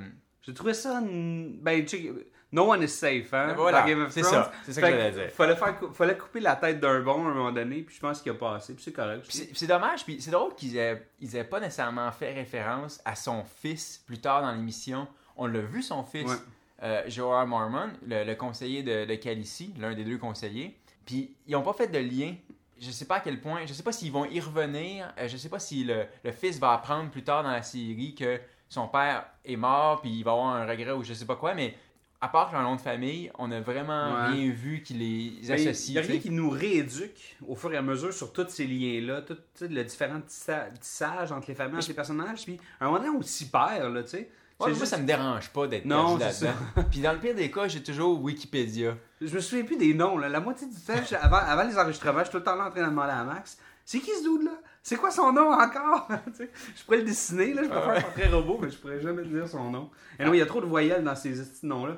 J'ai 0.43 0.55
trouvé 0.55 0.75
ça. 0.75 1.01
Ben, 1.03 1.85
tu 1.85 1.89
sais, 1.99 2.13
no 2.53 2.71
one 2.71 2.83
is 2.83 2.89
safe, 2.89 3.33
hein? 3.35 3.53
Voilà, 3.57 3.83
Game 3.87 4.03
of 4.03 4.11
c'est 4.11 4.23
ça, 4.23 4.51
c'est 4.65 4.73
ça 4.73 4.81
que 4.81 4.89
j'allais 4.89 5.11
dire. 5.13 5.31
Fallait, 5.31 5.55
faire, 5.57 5.77
fallait 5.93 6.17
couper 6.17 6.41
la 6.41 6.57
tête 6.57 6.81
d'un 6.81 7.01
bon 7.01 7.27
à 7.27 7.31
un 7.31 7.35
moment 7.35 7.53
donné, 7.53 7.83
puis 7.83 7.95
je 7.95 8.01
pense 8.01 8.21
qu'il 8.23 8.33
a 8.33 8.35
passé, 8.35 8.75
puis 8.75 8.83
c'est 8.83 8.93
correct. 8.93 9.25
C'est 9.29 9.67
dommage, 9.67 10.05
puis 10.05 10.21
c'est 10.21 10.31
drôle 10.31 10.55
qu'ils 10.55 10.77
aient, 10.77 11.07
ils 11.21 11.37
aient 11.37 11.45
pas 11.45 11.61
nécessairement 11.61 12.11
fait 12.13 12.33
référence 12.33 13.01
à 13.05 13.15
son 13.15 13.45
fils 13.45 14.03
plus 14.07 14.19
tard 14.19 14.43
dans 14.43 14.53
l'émission. 14.53 15.07
On 15.37 15.47
l'a 15.47 15.61
vu, 15.61 15.83
son 15.83 16.03
fils, 16.05 16.31
Ouais. 16.31 16.37
euh, 16.83 17.45
Mormon, 17.47 17.91
le, 18.07 18.25
le 18.25 18.35
conseiller 18.35 18.83
de, 18.83 19.05
de 19.05 19.15
Khaleesi, 19.17 19.75
l'un 19.79 19.95
des 19.95 20.05
deux 20.05 20.19
conseillers. 20.19 20.77
Puis 21.07 21.35
ils 21.47 21.55
ont 21.57 21.63
pas 21.63 21.73
fait 21.75 21.89
de 21.89 21.99
lien. 21.99 22.35
Je 22.79 22.91
sais 22.91 23.05
pas 23.05 23.17
à 23.17 23.21
quel 23.21 23.41
point, 23.43 23.67
je 23.67 23.75
sais 23.75 23.83
pas 23.83 23.93
s'ils 23.93 24.11
vont 24.11 24.25
y 24.25 24.41
revenir, 24.41 25.13
euh, 25.19 25.29
je 25.29 25.37
sais 25.37 25.51
pas 25.51 25.59
si 25.59 25.85
le, 25.85 26.07
le 26.25 26.33
fils 26.33 26.59
va 26.59 26.73
apprendre 26.73 27.11
plus 27.11 27.23
tard 27.23 27.43
dans 27.43 27.51
la 27.51 27.61
série 27.63 28.15
que 28.15 28.41
son 28.71 28.89
père 28.89 29.27
est 29.45 29.57
mort, 29.57 30.01
puis 30.01 30.11
il 30.11 30.23
va 30.25 30.31
avoir 30.33 30.55
un 30.55 30.65
regret 30.67 30.93
ou 30.93 31.03
je 31.05 31.13
sais 31.13 31.27
pas 31.27 31.37
quoi, 31.37 31.53
mais 31.55 31.75
à 32.23 32.29
part 32.29 32.53
leur 32.53 32.63
nom 32.63 32.77
de 32.77 32.81
famille, 32.81 33.31
on 33.39 33.51
a 33.51 33.61
vraiment 33.61 34.13
Ouais. 34.15 34.27
rien 34.29 34.51
vu 34.53 34.83
qui 34.83 34.93
les 34.95 35.31
Ben, 35.49 35.59
Il 35.59 35.69
associe. 35.69 35.95
y 35.95 35.99
a 35.99 36.03
rien 36.03 36.19
qui 36.21 36.31
nous 36.31 36.51
rééduque 36.51 37.37
au 37.49 37.55
fur 37.57 37.73
et 37.73 37.77
à 37.79 37.83
mesure 37.83 38.13
sur 38.13 38.33
tous 38.33 38.47
ces 38.49 38.67
liens-là, 38.67 39.23
tout 39.23 39.37
le 39.61 39.83
différent 39.83 40.21
tissa- 40.27 40.69
tissage 40.79 41.33
entre 41.33 41.49
les 41.49 41.55
familles, 41.55 41.79
entre 41.79 41.89
les 41.89 41.95
personnages, 41.95 42.45
puis 42.45 42.59
à 42.79 42.85
un 42.85 42.89
moment 42.89 42.99
donné, 43.03 43.11
on 43.19 43.23
s'y 43.23 43.51
perd, 43.51 43.93
là, 43.93 44.03
tu 44.03 44.11
sais. 44.11 44.19
Ouais, 44.19 44.67
C'est 44.67 44.71
moi, 44.73 44.79
juste- 44.81 44.91
ça 44.91 44.99
me 44.99 45.07
dérange 45.07 45.49
pas 45.49 45.67
d'être 45.67 45.87
Non, 45.87 46.19
perdu 46.19 46.45
là-dedans. 46.45 46.85
Puis 46.91 47.01
dans 47.01 47.13
le 47.13 47.19
pire 47.19 47.35
des 47.35 47.51
cas, 47.51 47.67
j'ai 47.67 47.83
toujours 47.83 48.21
Wikipédia. 48.23 48.95
Je 49.23 49.35
me 49.35 49.41
souviens 49.41 49.65
plus 49.65 49.79
des 49.79 49.95
noms. 49.95 50.19
Là. 50.19 50.29
La 50.29 50.41
moitié 50.41 50.67
du 50.69 50.77
temps, 50.79 50.93
avant, 51.23 51.39
avant 51.39 51.63
les 51.63 51.79
enregistrements, 51.79 52.19
je 52.19 52.25
suis 52.25 52.33
tout 52.33 52.37
le 52.37 52.43
temps 52.45 52.57
là 52.57 52.67
en 52.67 52.71
train 52.71 52.83
de 52.83 52.91
demander 52.91 53.11
à 53.13 53.25
Max 53.25 53.57
c'est 53.91 53.99
qui 53.99 54.11
ce 54.13 54.23
dude-là? 54.23 54.53
C'est 54.85 54.95
quoi 54.95 55.11
son 55.11 55.33
nom 55.33 55.51
encore? 55.51 56.07
Je 56.77 56.85
pourrais 56.85 56.99
le 56.99 57.03
dessiner, 57.03 57.53
là, 57.55 57.65
je 57.65 57.69
peux 57.69 57.75
faire 57.75 57.89
un 57.91 58.01
portrait 58.01 58.29
robot, 58.29 58.59
mais 58.63 58.71
je 58.71 58.79
pourrais 58.79 59.01
jamais 59.01 59.25
te 59.25 59.27
dire 59.29 59.49
son 59.49 59.69
nom. 59.69 59.91
Et 60.17 60.25
non, 60.25 60.33
il 60.33 60.39
y 60.39 60.43
a 60.43 60.47
trop 60.47 60.61
de 60.61 60.67
voyelles 60.67 61.03
dans 61.03 61.17
ces 61.17 61.35
noms-là. 61.65 61.97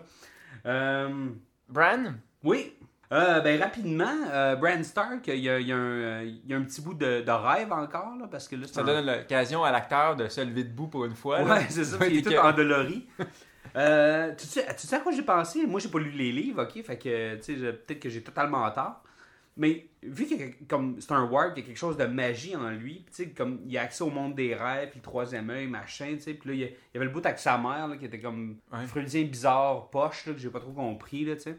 Euh, 0.65 1.29
Bran, 1.69 2.15
oui. 2.45 2.73
Euh, 3.13 3.41
ben 3.41 3.61
rapidement, 3.61 4.09
euh, 4.31 4.57
Bran 4.57 4.83
Stark, 4.83 5.27
il 5.29 5.41
y 5.41 5.51
a, 5.51 5.61
il 5.61 5.67
y 5.67 5.73
a 5.73 5.77
un, 5.77 5.81
euh, 5.81 6.23
il 6.25 6.51
y 6.51 6.55
a 6.55 6.57
un 6.57 6.63
petit 6.63 6.81
bout 6.81 6.95
de, 6.95 7.21
de 7.21 7.31
rêve 7.31 7.71
encore, 7.71 8.17
là, 8.19 8.27
parce 8.31 8.49
que 8.49 8.57
là, 8.57 8.67
ça 8.67 8.81
un- 8.81 8.85
donne 8.85 9.05
l'occasion 9.05 9.63
à 9.63 9.71
l'acteur 9.71 10.17
de 10.17 10.29
se 10.29 10.41
lever 10.41 10.65
debout 10.65 10.87
pour 10.89 11.05
une 11.05 11.15
fois. 11.15 11.43
là. 11.43 11.57
Ouais, 11.57 11.67
c'est 11.69 11.85
ça, 11.85 11.99
il 12.09 12.21
est 12.21 12.23
tout 12.23 12.35
endolori. 12.39 13.07
Euh, 13.77 14.35
tu, 14.35 14.47
sais, 14.47 14.67
tu 14.81 14.87
sais 14.87 14.97
à 14.97 15.01
quoi 15.01 15.13
j'ai 15.13 15.21
pensé? 15.23 15.67
Moi, 15.67 15.79
j'ai 15.79 15.91
pas 15.91 15.99
lu 15.99 16.11
les 16.11 16.33
livres, 16.33 16.63
ok? 16.63 16.83
Fait 16.85 16.97
que, 16.97 17.35
tu 17.37 17.43
sais, 17.61 17.73
peut-être 17.75 18.01
que 18.01 18.09
j'ai 18.09 18.23
totalement 18.23 18.71
tort. 18.71 19.03
Mais 19.57 19.87
vu 20.03 20.27
que 20.27 20.65
comme 20.67 20.99
c'est 21.01 21.13
un 21.13 21.25
warp, 21.25 21.53
il 21.57 21.61
y 21.61 21.63
a 21.63 21.67
quelque 21.67 21.79
chose 21.79 21.99
de 21.99 22.07
magie 22.07 22.57
en 22.57 22.71
lui, 22.71 23.05
tu 23.09 23.25
sais, 23.25 23.29
comme 23.31 23.61
il 23.67 23.77
a 23.77 23.83
accès 23.83 24.03
au 24.03 24.09
monde 24.11 24.35
des 24.35 24.55
rêves, 24.55 24.89
puis 24.91 24.99
le 24.99 25.03
troisième 25.05 25.51
œil, 25.51 25.67
machin, 25.67 26.15
tu 26.17 26.21
sais, 26.23 26.35
puis 26.35 26.49
là, 26.49 26.55
il 26.55 26.61
y 26.61 26.97
avait 26.97 27.05
le 27.05 27.11
bout 27.11 27.25
avec 27.25 27.39
sa 27.39 27.59
mère, 27.59 27.87
là, 27.89 27.97
qui 27.99 28.07
était 28.07 28.19
comme 28.21 28.57
Ouais. 28.73 28.87
freudien 28.87 29.25
bizarre, 29.25 29.91
poche, 29.91 30.25
là, 30.27 30.33
que 30.33 30.39
j'ai 30.39 30.49
pas 30.49 30.61
trop 30.61 30.73
compris, 30.73 31.25
là, 31.27 31.37
tu 31.37 31.43
sais. 31.43 31.57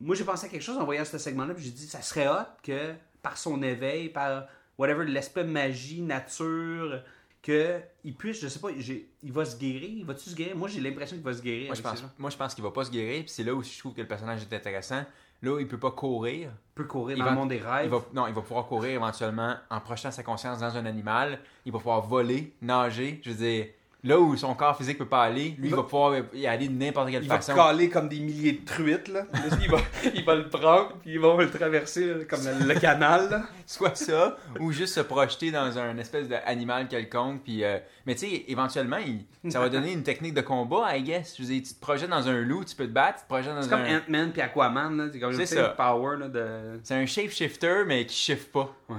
Moi, 0.00 0.16
j'ai 0.16 0.24
pensé 0.24 0.46
à 0.46 0.48
quelque 0.48 0.62
chose 0.62 0.78
en 0.78 0.84
voyant 0.84 1.04
ce 1.04 1.18
segment-là, 1.18 1.52
puis 1.54 1.64
j'ai 1.64 1.70
dit, 1.70 1.86
ça 1.86 2.00
serait 2.00 2.28
hot 2.28 2.48
que, 2.62 2.94
par 3.22 3.36
son 3.36 3.62
éveil, 3.62 4.08
par 4.08 4.46
whatever, 4.78 5.04
l'aspect 5.04 5.44
magie, 5.44 6.00
nature, 6.00 7.02
que 7.42 7.78
il 8.04 8.14
puisse, 8.14 8.40
je 8.40 8.48
sais 8.48 8.58
pas, 8.58 8.70
il 8.70 9.32
va 9.32 9.44
se 9.44 9.56
guérir, 9.58 9.90
il 9.90 10.04
va-tu 10.04 10.30
se 10.30 10.34
guérir? 10.34 10.56
Moi, 10.56 10.68
j'ai 10.68 10.80
l'impression 10.80 11.14
qu'il 11.14 11.24
va 11.24 11.34
se 11.34 11.42
guérir. 11.42 11.66
Moi, 11.66 11.74
je 11.74 11.82
pense, 11.82 12.04
moi, 12.18 12.30
je 12.30 12.36
pense 12.38 12.54
qu'il 12.54 12.64
va 12.64 12.70
pas 12.70 12.84
se 12.84 12.90
guérir. 12.90 13.20
Puis 13.20 13.28
c'est 13.30 13.44
là 13.44 13.54
où 13.54 13.62
je 13.62 13.78
trouve 13.78 13.92
que 13.92 14.00
le 14.00 14.08
personnage 14.08 14.40
est 14.42 14.54
intéressant. 14.54 15.04
Là 15.44 15.60
il 15.60 15.68
peut 15.68 15.78
pas 15.78 15.90
courir. 15.90 16.50
Il 16.50 16.74
peut 16.74 16.84
courir 16.84 17.16
Il 17.16 17.20
dans 17.20 17.24
va- 17.26 17.30
le 17.32 17.36
monde 17.36 17.48
des 17.50 17.58
rêves. 17.58 17.84
Il 17.84 17.90
va, 17.90 18.00
non, 18.12 18.26
il 18.26 18.34
va 18.34 18.40
pouvoir 18.42 18.66
courir 18.66 18.92
éventuellement 18.94 19.54
en 19.70 19.80
projetant 19.80 20.10
sa 20.10 20.22
conscience 20.22 20.58
dans 20.60 20.76
un 20.76 20.86
animal. 20.86 21.38
Il 21.64 21.72
va 21.72 21.78
pouvoir 21.78 22.00
voler, 22.02 22.52
nager. 22.62 23.20
Je 23.22 23.30
veux 23.30 23.36
dire, 23.36 23.66
là 24.04 24.18
où 24.20 24.36
son 24.36 24.54
corps 24.54 24.76
physique 24.76 24.98
peut 24.98 25.06
pas 25.06 25.22
aller, 25.24 25.54
lui, 25.58 25.68
il 25.70 25.74
va- 25.74 25.82
pouvoir 25.82 26.14
y 26.34 26.46
aller 26.46 26.68
de 26.68 26.74
n'importe 26.74 27.10
quelle 27.10 27.22
Il 27.22 27.28
va 27.28 27.36
façon. 27.36 27.54
caler 27.54 27.88
comme 27.88 28.08
des 28.08 28.20
milliers 28.20 28.52
de 28.52 28.64
truites, 28.64 29.08
là. 29.08 29.22
Il, 29.62 29.70
va, 29.70 29.78
il 30.14 30.24
va 30.24 30.34
le 30.36 30.48
prendre, 30.48 30.96
puis 31.02 31.12
il 31.12 31.18
va 31.18 31.34
le 31.36 31.50
traverser 31.50 32.06
là, 32.06 32.24
comme 32.28 32.40
le, 32.44 32.72
le 32.74 32.78
canal, 32.78 33.30
là. 33.30 33.42
Soit 33.66 33.96
ça, 33.96 34.36
ou 34.60 34.70
juste 34.72 34.94
se 34.94 35.00
projeter 35.00 35.50
dans 35.50 35.78
un 35.78 35.96
espèce 35.98 36.28
d'animal 36.28 36.86
quelconque. 36.86 37.42
Puis, 37.42 37.64
euh, 37.64 37.78
mais 38.06 38.14
tu 38.14 38.26
sais, 38.28 38.44
éventuellement, 38.48 38.98
il- 38.98 39.24
ça 39.50 39.58
va 39.60 39.68
donner 39.70 39.92
une 39.92 40.02
technique 40.02 40.34
de 40.34 40.42
combat, 40.42 40.96
I 40.96 41.02
guess. 41.02 41.34
Je 41.36 41.42
veux 41.42 41.48
dire, 41.48 41.62
tu 41.66 41.74
te 41.74 41.80
projettes 41.80 42.10
dans 42.10 42.28
un 42.28 42.40
loup, 42.42 42.64
tu 42.64 42.76
peux 42.76 42.86
te 42.86 42.92
battre, 42.92 43.20
tu 43.20 43.22
te 43.24 43.28
projettes 43.28 43.54
dans 43.54 43.62
C'est 43.62 43.70
comme 43.70 43.80
un... 43.80 43.98
Ant-Man 43.98 44.32
puis 44.32 44.42
Aquaman, 44.42 44.96
là. 44.96 45.04
C'est 45.12 45.18
comme 45.20 45.36
le 45.36 45.46
ça. 45.46 45.68
power, 45.70 46.18
là, 46.18 46.28
de... 46.28 46.80
C'est 46.82 46.94
un 46.94 47.06
shapeshifter, 47.06 47.84
mais 47.86 48.04
qui 48.06 48.14
shift 48.16 48.52
pas. 48.52 48.70
Ouais. 48.90 48.96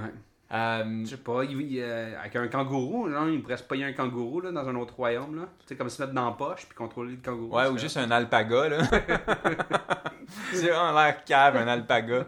Euh, 0.52 1.00
Je 1.04 1.10
sais 1.10 1.16
pas, 1.16 1.42
il, 1.44 1.60
il, 1.60 1.80
euh, 1.80 2.18
avec 2.20 2.36
un 2.36 2.46
kangourou, 2.48 3.10
genre, 3.10 3.28
il 3.28 3.42
pourrait 3.42 3.56
se 3.56 3.64
payer 3.64 3.84
un 3.84 3.92
kangourou, 3.92 4.40
là, 4.40 4.52
dans 4.52 4.68
un 4.68 4.74
autre 4.76 4.94
royaume, 4.94 5.34
là. 5.36 5.42
Tu 5.60 5.66
sais, 5.68 5.76
comme 5.76 5.88
se 5.88 6.00
mettre 6.00 6.14
dans 6.14 6.26
la 6.26 6.32
poche, 6.32 6.66
puis 6.66 6.76
contrôler 6.76 7.12
le 7.12 7.22
kangourou. 7.22 7.56
ouais, 7.56 7.64
c'est 7.64 7.70
ou 7.70 7.78
juste 7.78 7.96
un 7.96 8.10
alpaga, 8.10 8.68
là. 8.68 8.78
C'est 10.52 10.68
vraiment 10.68 10.92
l'air 10.92 11.24
cave, 11.24 11.56
un 11.56 11.68
alpaga. 11.68 12.26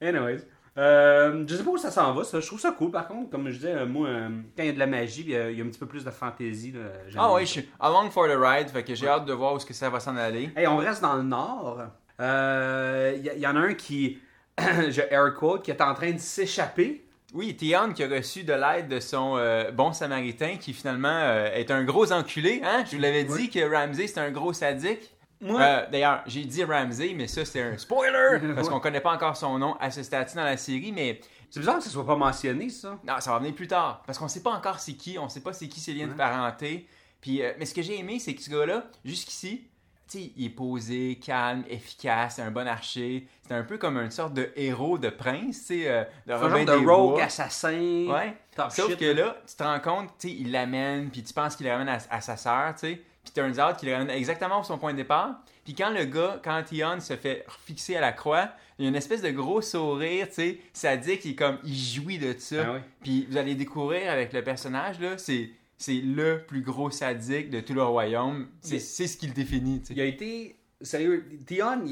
Anyways. 0.00 0.42
Euh, 0.78 1.44
je 1.48 1.56
sais 1.56 1.64
pas 1.64 1.70
où 1.70 1.78
ça 1.78 1.90
s'en 1.90 2.12
va, 2.12 2.22
ça. 2.22 2.38
Je 2.38 2.46
trouve 2.46 2.60
ça 2.60 2.70
cool, 2.72 2.90
par 2.90 3.08
contre. 3.08 3.30
Comme 3.30 3.48
je 3.48 3.54
disais, 3.54 3.86
moi, 3.86 4.08
euh, 4.08 4.28
quand 4.56 4.62
il 4.62 4.66
y 4.66 4.68
a 4.68 4.72
de 4.72 4.78
la 4.78 4.86
magie, 4.86 5.22
il 5.22 5.30
y 5.30 5.36
a, 5.36 5.50
il 5.50 5.58
y 5.58 5.62
a 5.62 5.64
un 5.64 5.68
petit 5.68 5.78
peu 5.78 5.86
plus 5.86 6.04
de 6.04 6.10
fantaisie, 6.10 6.72
là. 6.72 6.80
Ah 7.16 7.32
ouais, 7.32 7.46
je 7.46 7.50
suis 7.52 7.68
along 7.80 8.10
for 8.10 8.26
the 8.26 8.36
ride, 8.36 8.68
fait 8.68 8.84
que 8.84 8.94
j'ai 8.94 9.08
hâte 9.08 9.24
de 9.24 9.32
voir 9.32 9.54
où 9.54 9.56
est-ce 9.56 9.64
que 9.64 9.72
ça 9.72 9.88
va 9.88 10.00
s'en 10.00 10.16
aller. 10.16 10.50
Hey, 10.54 10.66
on 10.66 10.76
reste 10.76 11.00
dans 11.00 11.16
le 11.16 11.22
nord. 11.22 11.82
Euh, 12.20 13.16
Il 13.16 13.40
y, 13.40 13.46
en 13.46 13.56
a 13.56 13.60
un 13.60 13.74
qui, 13.74 14.18
je 14.58 15.00
air 15.10 15.34
quote, 15.34 15.64
qui 15.64 15.70
est 15.70 15.80
en 15.80 15.94
train 15.94 16.12
de 16.12 16.18
s'échapper. 16.18 17.05
Oui, 17.36 17.54
Theon 17.54 17.92
qui 17.92 18.02
a 18.02 18.08
reçu 18.08 18.44
de 18.44 18.54
l'aide 18.54 18.88
de 18.88 18.98
son 18.98 19.36
euh, 19.36 19.70
bon 19.70 19.92
samaritain 19.92 20.56
qui 20.56 20.72
finalement 20.72 21.08
euh, 21.10 21.52
est 21.52 21.70
un 21.70 21.84
gros 21.84 22.10
enculé. 22.10 22.62
Hein? 22.64 22.82
Je 22.90 22.96
vous 22.96 23.02
l'avais 23.02 23.24
dit 23.24 23.32
Oui. 23.32 23.50
que 23.50 23.60
Ramsey 23.60 24.06
c'est 24.06 24.20
un 24.20 24.30
gros 24.30 24.54
sadique. 24.54 25.12
Moi, 25.42 25.60
Euh, 25.60 25.86
D'ailleurs, 25.92 26.22
j'ai 26.26 26.44
dit 26.46 26.64
Ramsey, 26.64 27.12
mais 27.14 27.26
ça 27.26 27.44
c'est 27.44 27.60
un 27.60 27.76
spoiler 27.76 28.38
parce 28.54 28.70
qu'on 28.70 28.80
connaît 28.80 29.02
pas 29.02 29.12
encore 29.12 29.36
son 29.36 29.58
nom 29.58 29.76
à 29.80 29.90
ce 29.90 30.02
stade-ci 30.02 30.34
dans 30.34 30.44
la 30.44 30.56
série, 30.56 30.92
mais 30.92 31.20
c'est 31.50 31.60
bizarre 31.60 31.76
que 31.76 31.84
ce 31.84 31.90
soit 31.90 32.06
pas 32.06 32.16
mentionné, 32.16 32.70
ça. 32.70 32.98
non, 33.06 33.14
ça 33.20 33.32
va 33.32 33.38
venir 33.38 33.54
plus 33.54 33.68
tard 33.68 34.02
parce 34.06 34.18
qu'on 34.18 34.28
sait 34.28 34.42
pas 34.42 34.52
encore 34.52 34.80
c'est 34.80 34.94
qui, 34.94 35.18
on 35.18 35.28
sait 35.28 35.40
pas 35.42 35.52
c'est 35.52 35.68
qui 35.68 35.78
ses 35.78 35.92
liens 35.92 36.06
de 36.06 36.14
parenté. 36.14 36.88
Puis, 37.20 37.42
mais 37.58 37.66
ce 37.66 37.74
que 37.74 37.82
j'ai 37.82 37.98
aimé, 37.98 38.18
c'est 38.18 38.34
que 38.34 38.40
ce 38.42 38.48
gars-là, 38.50 38.84
jusqu'ici, 39.04 39.66
sais, 40.06 40.32
il 40.36 40.46
est 40.46 40.50
posé, 40.50 41.18
calme, 41.22 41.64
efficace, 41.68 42.36
c'est 42.36 42.42
un 42.42 42.50
bon 42.50 42.66
archer. 42.66 43.26
C'est 43.46 43.54
un 43.54 43.62
peu 43.62 43.78
comme 43.78 43.98
une 43.98 44.10
sorte 44.10 44.34
de 44.34 44.50
héros 44.56 44.98
de 44.98 45.08
prince, 45.08 45.60
tu 45.60 45.82
sais, 45.82 45.88
euh, 45.88 46.04
de 46.26 46.32
Robin 46.32 46.66
genre 46.66 46.80
de 46.80 46.86
rogue 46.86 47.20
assassin. 47.20 48.06
Ouais. 48.08 48.36
Sauf 48.70 48.90
shit, 48.90 48.98
que 48.98 49.04
là, 49.06 49.36
tu 49.46 49.54
te 49.54 49.62
rends 49.62 49.80
compte, 49.80 50.10
tu 50.18 50.28
sais, 50.28 50.34
il 50.34 50.52
l'amène, 50.52 51.10
puis 51.10 51.22
tu 51.22 51.32
penses 51.32 51.56
qu'il 51.56 51.66
l'amène 51.66 51.88
à, 51.88 51.98
à 52.10 52.20
sa 52.20 52.36
sœur, 52.36 52.74
tu 52.74 52.80
sais. 52.80 53.02
Puis 53.24 53.32
turns 53.34 53.58
out 53.60 53.76
qu'il 53.76 53.88
l'amène 53.88 54.10
exactement 54.10 54.60
au 54.60 54.64
son 54.64 54.78
point 54.78 54.92
de 54.92 54.98
départ. 54.98 55.40
Puis 55.64 55.74
quand 55.74 55.90
le 55.90 56.04
gars, 56.04 56.40
quand 56.44 56.62
Tion 56.62 57.00
se 57.00 57.16
fait 57.16 57.44
fixer 57.64 57.96
à 57.96 58.00
la 58.00 58.12
croix, 58.12 58.50
il 58.78 58.84
y 58.84 58.86
a 58.86 58.88
une 58.88 58.96
espèce 58.96 59.22
de 59.22 59.30
gros 59.30 59.60
sourire, 59.60 60.28
tu 60.28 60.34
sais, 60.34 60.58
sadique, 60.72 61.24
il 61.24 61.32
est 61.32 61.34
comme, 61.34 61.58
il 61.64 61.76
jouit 61.76 62.18
de 62.18 62.34
ça. 62.38 62.72
Oui. 62.72 62.78
Puis 63.02 63.26
vous 63.28 63.36
allez 63.36 63.54
découvrir 63.54 64.10
avec 64.10 64.32
le 64.32 64.44
personnage, 64.44 65.00
là, 65.00 65.18
c'est, 65.18 65.50
c'est 65.78 66.00
le 66.00 66.42
plus 66.46 66.62
gros 66.62 66.90
sadique 66.90 67.50
de 67.50 67.60
tout 67.60 67.74
le 67.74 67.82
royaume. 67.82 68.48
C'est, 68.60 68.78
ce 68.80 69.16
qui 69.16 69.26
le 69.26 69.32
définit. 69.34 69.82
Il 69.90 70.00
a 70.00 70.04
été. 70.04 70.56
Sérieux, 70.82 71.24
Dion, 71.46 71.84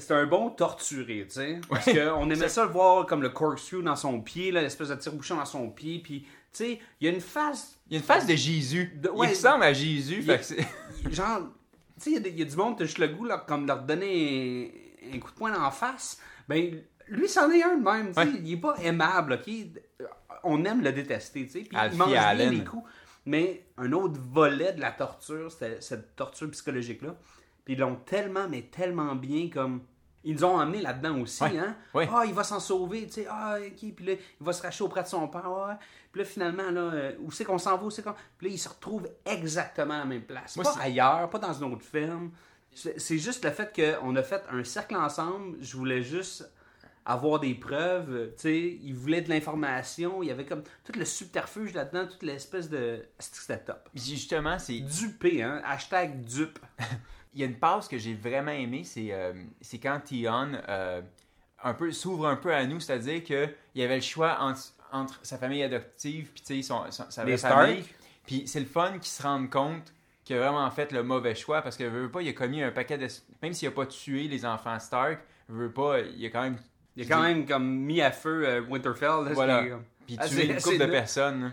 c'est 0.00 0.10
un 0.10 0.26
bon 0.26 0.50
torturé, 0.50 1.24
tu 1.28 1.34
sais. 1.34 1.60
Parce 1.68 1.86
Ouais. 1.86 1.94
qu'on 1.94 2.28
aimait 2.28 2.48
ça 2.48 2.64
le 2.64 2.72
voir 2.72 3.06
comme 3.06 3.22
le 3.22 3.28
corkscrew 3.28 3.82
dans 3.82 3.94
son 3.94 4.20
pied, 4.20 4.50
l'espèce 4.50 4.88
de 4.88 4.96
tire-bouchon 4.96 5.36
dans 5.36 5.44
son 5.44 5.70
pied. 5.70 6.00
Puis, 6.00 6.22
tu 6.22 6.28
sais, 6.52 6.80
il 7.00 7.06
y 7.06 7.10
a 7.10 7.12
une 7.14 7.20
face. 7.20 7.78
Il 7.88 7.92
y 7.92 7.96
a 7.96 7.98
une 8.00 8.04
face 8.04 8.26
de 8.26 8.34
Jésus. 8.34 8.98
De- 9.00 9.10
ouais. 9.10 9.28
il 9.28 9.30
ressemble 9.30 9.62
à 9.62 9.72
Jésus, 9.72 10.22
fait 10.22 10.40
que. 11.04 11.10
Genre, 11.14 11.50
tu 12.02 12.10
sais, 12.14 12.18
il 12.18 12.26
y 12.26 12.30
a 12.30 12.34
y, 12.38 12.42
a 12.42 12.44
du 12.44 12.56
monde, 12.56 12.76
t'as 12.76 12.84
juste 12.84 12.98
le 12.98 13.08
goût, 13.08 13.24
là, 13.24 13.38
comme 13.46 13.62
de 13.62 13.68
leur 13.68 13.82
donner 13.82 14.96
un, 15.12 15.16
un 15.16 15.18
coup 15.20 15.30
de 15.30 15.36
poing 15.36 15.54
en 15.64 15.70
face. 15.70 16.18
Ben, 16.48 16.82
lui, 17.08 17.28
c'en 17.28 17.48
est 17.50 17.62
un 17.62 17.76
de 17.76 17.84
même, 17.84 18.08
tu 18.08 18.14
sais. 18.14 18.20
Ouais. 18.26 18.40
Il 18.44 18.52
est 18.54 18.56
pas 18.56 18.74
aimable, 18.82 19.34
ok? 19.34 19.54
On 20.42 20.64
aime 20.64 20.82
le 20.82 20.90
détester, 20.90 21.46
tu 21.46 21.52
sais. 21.52 21.60
Puis 21.60 21.78
il 21.92 21.96
mange 21.96 22.10
bien 22.10 22.34
les 22.34 22.64
coups. 22.64 22.82
Mais 23.24 23.66
un 23.76 23.92
autre 23.92 24.18
volet 24.20 24.72
de 24.72 24.80
la 24.80 24.90
torture, 24.92 25.50
c'était 25.50 25.80
cette 25.80 26.16
torture 26.16 26.50
psychologique-là. 26.50 27.14
Puis 27.64 27.74
ils 27.74 27.78
l'ont 27.80 27.96
tellement, 27.96 28.48
mais 28.48 28.62
tellement 28.62 29.14
bien 29.14 29.48
comme. 29.48 29.82
Ils 30.24 30.34
nous 30.36 30.44
ont 30.44 30.54
emmenés 30.56 30.80
là-dedans 30.82 31.18
aussi, 31.20 31.42
Ouais. 31.42 31.58
hein? 31.58 31.76
Ouais. 31.94 32.08
Ah, 32.12 32.22
il 32.24 32.32
va 32.32 32.44
s'en 32.44 32.60
sauver, 32.60 33.06
tu 33.06 33.12
sais. 33.14 33.26
Ah, 33.28 33.56
ok. 33.58 33.92
Puis 33.94 34.04
là, 34.06 34.12
il 34.12 34.44
va 34.46 34.52
se 34.52 34.62
racher 34.62 34.84
auprès 34.84 35.02
de 35.02 35.08
son 35.08 35.26
père. 35.26 35.78
Puis 36.12 36.20
là, 36.20 36.24
finalement, 36.24 36.70
là, 36.70 36.80
euh, 36.80 37.12
où 37.20 37.32
c'est 37.32 37.44
qu'on 37.44 37.58
s'en 37.58 37.76
va? 37.76 37.84
Où 37.84 37.90
c'est 37.90 38.02
qu'on... 38.02 38.14
Puis 38.38 38.46
là, 38.46 38.52
il 38.54 38.58
se 38.58 38.68
retrouve 38.68 39.08
exactement 39.24 39.94
à 39.94 39.98
la 39.98 40.04
même 40.04 40.22
place. 40.22 40.54
Moi, 40.54 40.64
pas 40.64 40.80
ailleurs, 40.82 41.28
pas 41.28 41.40
dans 41.40 41.52
une 41.52 41.72
autre 41.72 41.84
ferme. 41.84 42.30
C'est 42.72 43.18
juste 43.18 43.44
le 43.44 43.50
fait 43.50 43.98
qu'on 44.00 44.14
a 44.14 44.22
fait 44.22 44.44
un 44.50 44.62
cercle 44.62 44.94
ensemble. 44.94 45.56
Je 45.60 45.76
voulais 45.76 46.02
juste 46.02 46.48
avoir 47.04 47.40
des 47.40 47.54
preuves. 47.54 48.32
Tu 48.36 48.42
sais, 48.42 48.78
il 48.82 48.94
voulait 48.94 49.22
de 49.22 49.28
l'information. 49.28 50.22
Il 50.22 50.28
y 50.28 50.30
avait 50.30 50.44
comme 50.44 50.62
tout 50.84 50.92
le 50.96 51.04
subterfuge 51.04 51.74
là-dedans, 51.74 52.06
toute 52.06 52.22
l'espèce 52.22 52.68
de. 52.68 53.04
C'était 53.18 53.58
top? 53.58 53.88
Justement, 53.94 54.58
c'est... 54.58 54.80
Dupé, 54.80 55.42
hein? 55.42 55.60
Hashtag 55.64 56.24
dupe. 56.24 56.58
Il 57.34 57.40
y 57.40 57.44
a 57.44 57.46
une 57.46 57.58
passe 57.58 57.88
que 57.88 57.96
j'ai 57.96 58.12
vraiment 58.12 58.52
aimée, 58.52 58.84
c'est 58.84 59.08
euh, 59.10 59.32
c'est 59.62 59.78
quand 59.78 60.00
Tion 60.00 60.52
euh, 60.68 61.00
un 61.64 61.72
peu 61.72 61.90
s'ouvre 61.90 62.26
un 62.26 62.36
peu 62.36 62.54
à 62.54 62.66
nous, 62.66 62.78
c'est-à-dire 62.78 63.24
que 63.24 63.48
il 63.74 63.80
y 63.80 63.84
avait 63.84 63.94
le 63.96 64.02
choix 64.02 64.36
entre, 64.40 64.60
entre 64.92 65.18
sa 65.22 65.38
famille 65.38 65.62
adoptive 65.62 66.30
puis 66.34 66.42
tu 66.42 66.56
sais 66.56 66.62
son, 66.62 66.90
son- 66.90 67.10
sa 67.10 67.24
Les 67.24 67.38
famille. 67.38 67.84
Puis 68.26 68.46
c'est 68.46 68.60
le 68.60 68.66
fun 68.66 68.92
qu'il 68.98 69.06
se 69.06 69.22
rende 69.22 69.48
compte 69.48 69.94
qu'il 70.24 70.36
a 70.36 70.40
vraiment 70.40 70.70
fait 70.70 70.92
le 70.92 71.02
mauvais 71.02 71.34
choix 71.34 71.62
parce 71.62 71.78
que 71.78 71.84
veut, 71.84 72.02
veut 72.02 72.10
pas, 72.10 72.20
il 72.20 72.28
a 72.28 72.34
commis 72.34 72.62
un 72.62 72.70
paquet 72.70 72.98
de 72.98 73.08
même 73.42 73.54
s'il 73.54 73.66
a 73.66 73.70
pas 73.70 73.86
tué 73.86 74.28
les 74.28 74.44
enfants 74.44 74.78
Stark, 74.78 75.20
veut 75.48 75.72
pas, 75.72 76.00
il 76.00 76.26
a 76.26 76.28
quand 76.28 76.42
même 76.42 76.58
Il 76.96 77.04
a 77.04 77.14
quand 77.16 77.22
même 77.22 77.46
comme 77.46 77.66
mis 77.66 78.00
à 78.02 78.10
feu 78.12 78.44
euh, 78.46 78.60
Winterfell. 78.68 79.24
là, 79.24 79.30
Voilà. 79.32 79.64
puis 80.06 80.16
Ah, 80.20 80.28
tué 80.28 80.36
c'est- 80.36 80.46
une 80.46 80.58
c'est 80.60 80.70
couple 80.72 80.86
de 80.86 80.90
personnes. 80.90 81.42
là. 81.42 81.50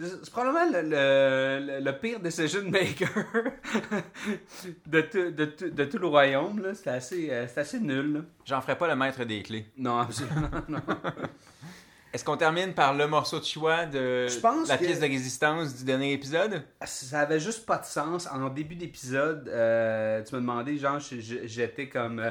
C'est 0.00 0.06
c'est 0.24 0.30
probablement 0.30 0.70
le, 0.80 0.82
le- 0.82 1.66
le- 1.66 1.84
le 1.84 1.98
pire 1.98 2.20
decision 2.20 2.62
maker 2.70 3.08
de, 4.86 5.00
tout, 5.00 5.30
de, 5.32 5.44
tout- 5.46 5.70
de 5.70 5.84
tout 5.84 5.98
le 5.98 6.06
royaume. 6.06 6.62
C'était 6.74 6.90
assez, 6.90 7.28
euh, 7.30 7.46
assez 7.56 7.80
nul. 7.80 8.22
J'en 8.44 8.60
ferai 8.60 8.76
pas 8.78 8.86
le 8.86 8.94
maître 8.96 9.24
des 9.24 9.42
clés. 9.42 9.66
Non, 9.76 9.98
absolument 9.98 10.50
non. 10.68 10.78
Est-ce 12.12 12.24
qu'on 12.24 12.36
termine 12.38 12.72
par 12.72 12.94
le 12.94 13.06
morceau 13.06 13.38
de 13.38 13.44
choix 13.44 13.84
de 13.84 14.26
pense 14.40 14.68
la 14.68 14.78
que- 14.78 14.84
pièce 14.84 14.98
de 15.00 15.04
résistance 15.06 15.76
du 15.76 15.84
dernier 15.84 16.12
épisode? 16.12 16.62
Ça 16.84 17.20
avait 17.20 17.38
juste 17.40 17.66
pas 17.66 17.78
de 17.78 17.84
sens. 17.84 18.26
En 18.32 18.48
début 18.48 18.76
d'épisode, 18.76 19.48
euh, 19.48 20.22
tu 20.24 20.34
me 20.34 20.40
demandais, 20.40 20.76
genre, 20.78 20.98
j'étais 21.00 21.88
comme, 21.88 22.20
euh, 22.20 22.30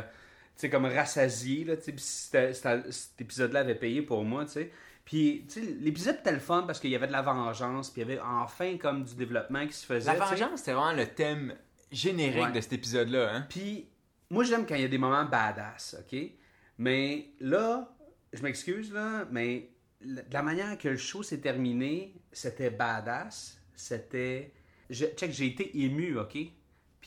sais, 0.62 0.70
comme 0.70 0.86
rassasié, 0.86 1.64
là, 1.64 1.78
tu 1.78 1.94
sais, 1.98 2.54
cet 2.54 3.22
épisode-là 3.22 3.62
avait 3.62 3.76
payé 3.76 4.02
pour 4.02 4.24
moi, 4.24 4.46
tu 4.46 4.52
sais. 4.54 4.72
Puis, 5.06 5.46
tu 5.48 5.62
sais, 5.64 5.76
l'épisode 5.80 6.18
était 6.20 6.32
le 6.34 6.40
fun 6.40 6.64
parce 6.68 6.80
qu'il 6.80 6.90
y 6.90 6.96
avait 6.96 7.08
de 7.08 7.12
la 7.14 7.22
vengeance, 7.22 7.90
puis 7.92 8.02
il 8.02 8.08
y 8.08 8.12
avait 8.12 8.22
enfin 8.22 8.78
comme 8.78 9.04
du 9.06 9.16
développement 9.16 9.66
qui 9.66 9.74
se 9.74 9.86
faisait. 9.86 10.12
La 10.14 10.20
vengeance, 10.20 10.60
c'était 10.60 10.74
vraiment 10.74 10.92
le 10.94 11.08
thème 11.08 11.56
générique 11.92 12.44
Ouais. 12.48 12.52
de 12.52 12.60
cet 12.62 12.74
épisode-là. 12.74 13.34
Hein? 13.34 13.46
Puis, 13.48 13.88
moi, 14.30 14.44
j'aime 14.44 14.66
quand 14.66 14.76
il 14.76 14.82
y 14.82 14.86
a 14.86 14.90
des 14.90 14.98
moments 14.98 15.24
badass, 15.24 15.96
OK? 16.00 16.20
Mais 16.80 17.30
là, 17.40 17.96
je 18.34 18.42
m'excuse, 18.44 18.92
là, 18.92 19.26
mais 19.32 19.70
la- 20.02 20.22
de 20.24 20.34
la 20.34 20.44
manière 20.44 20.78
que 20.78 20.90
le 20.90 20.98
show 20.98 21.24
s'est 21.24 21.40
terminé, 21.40 22.14
c'était 22.34 22.70
badass. 22.70 23.58
C'était. 23.76 24.52
Je, 24.90 25.06
check, 25.06 25.32
j'ai 25.32 25.46
été 25.48 25.80
ému, 25.84 26.18
OK? 26.18 26.38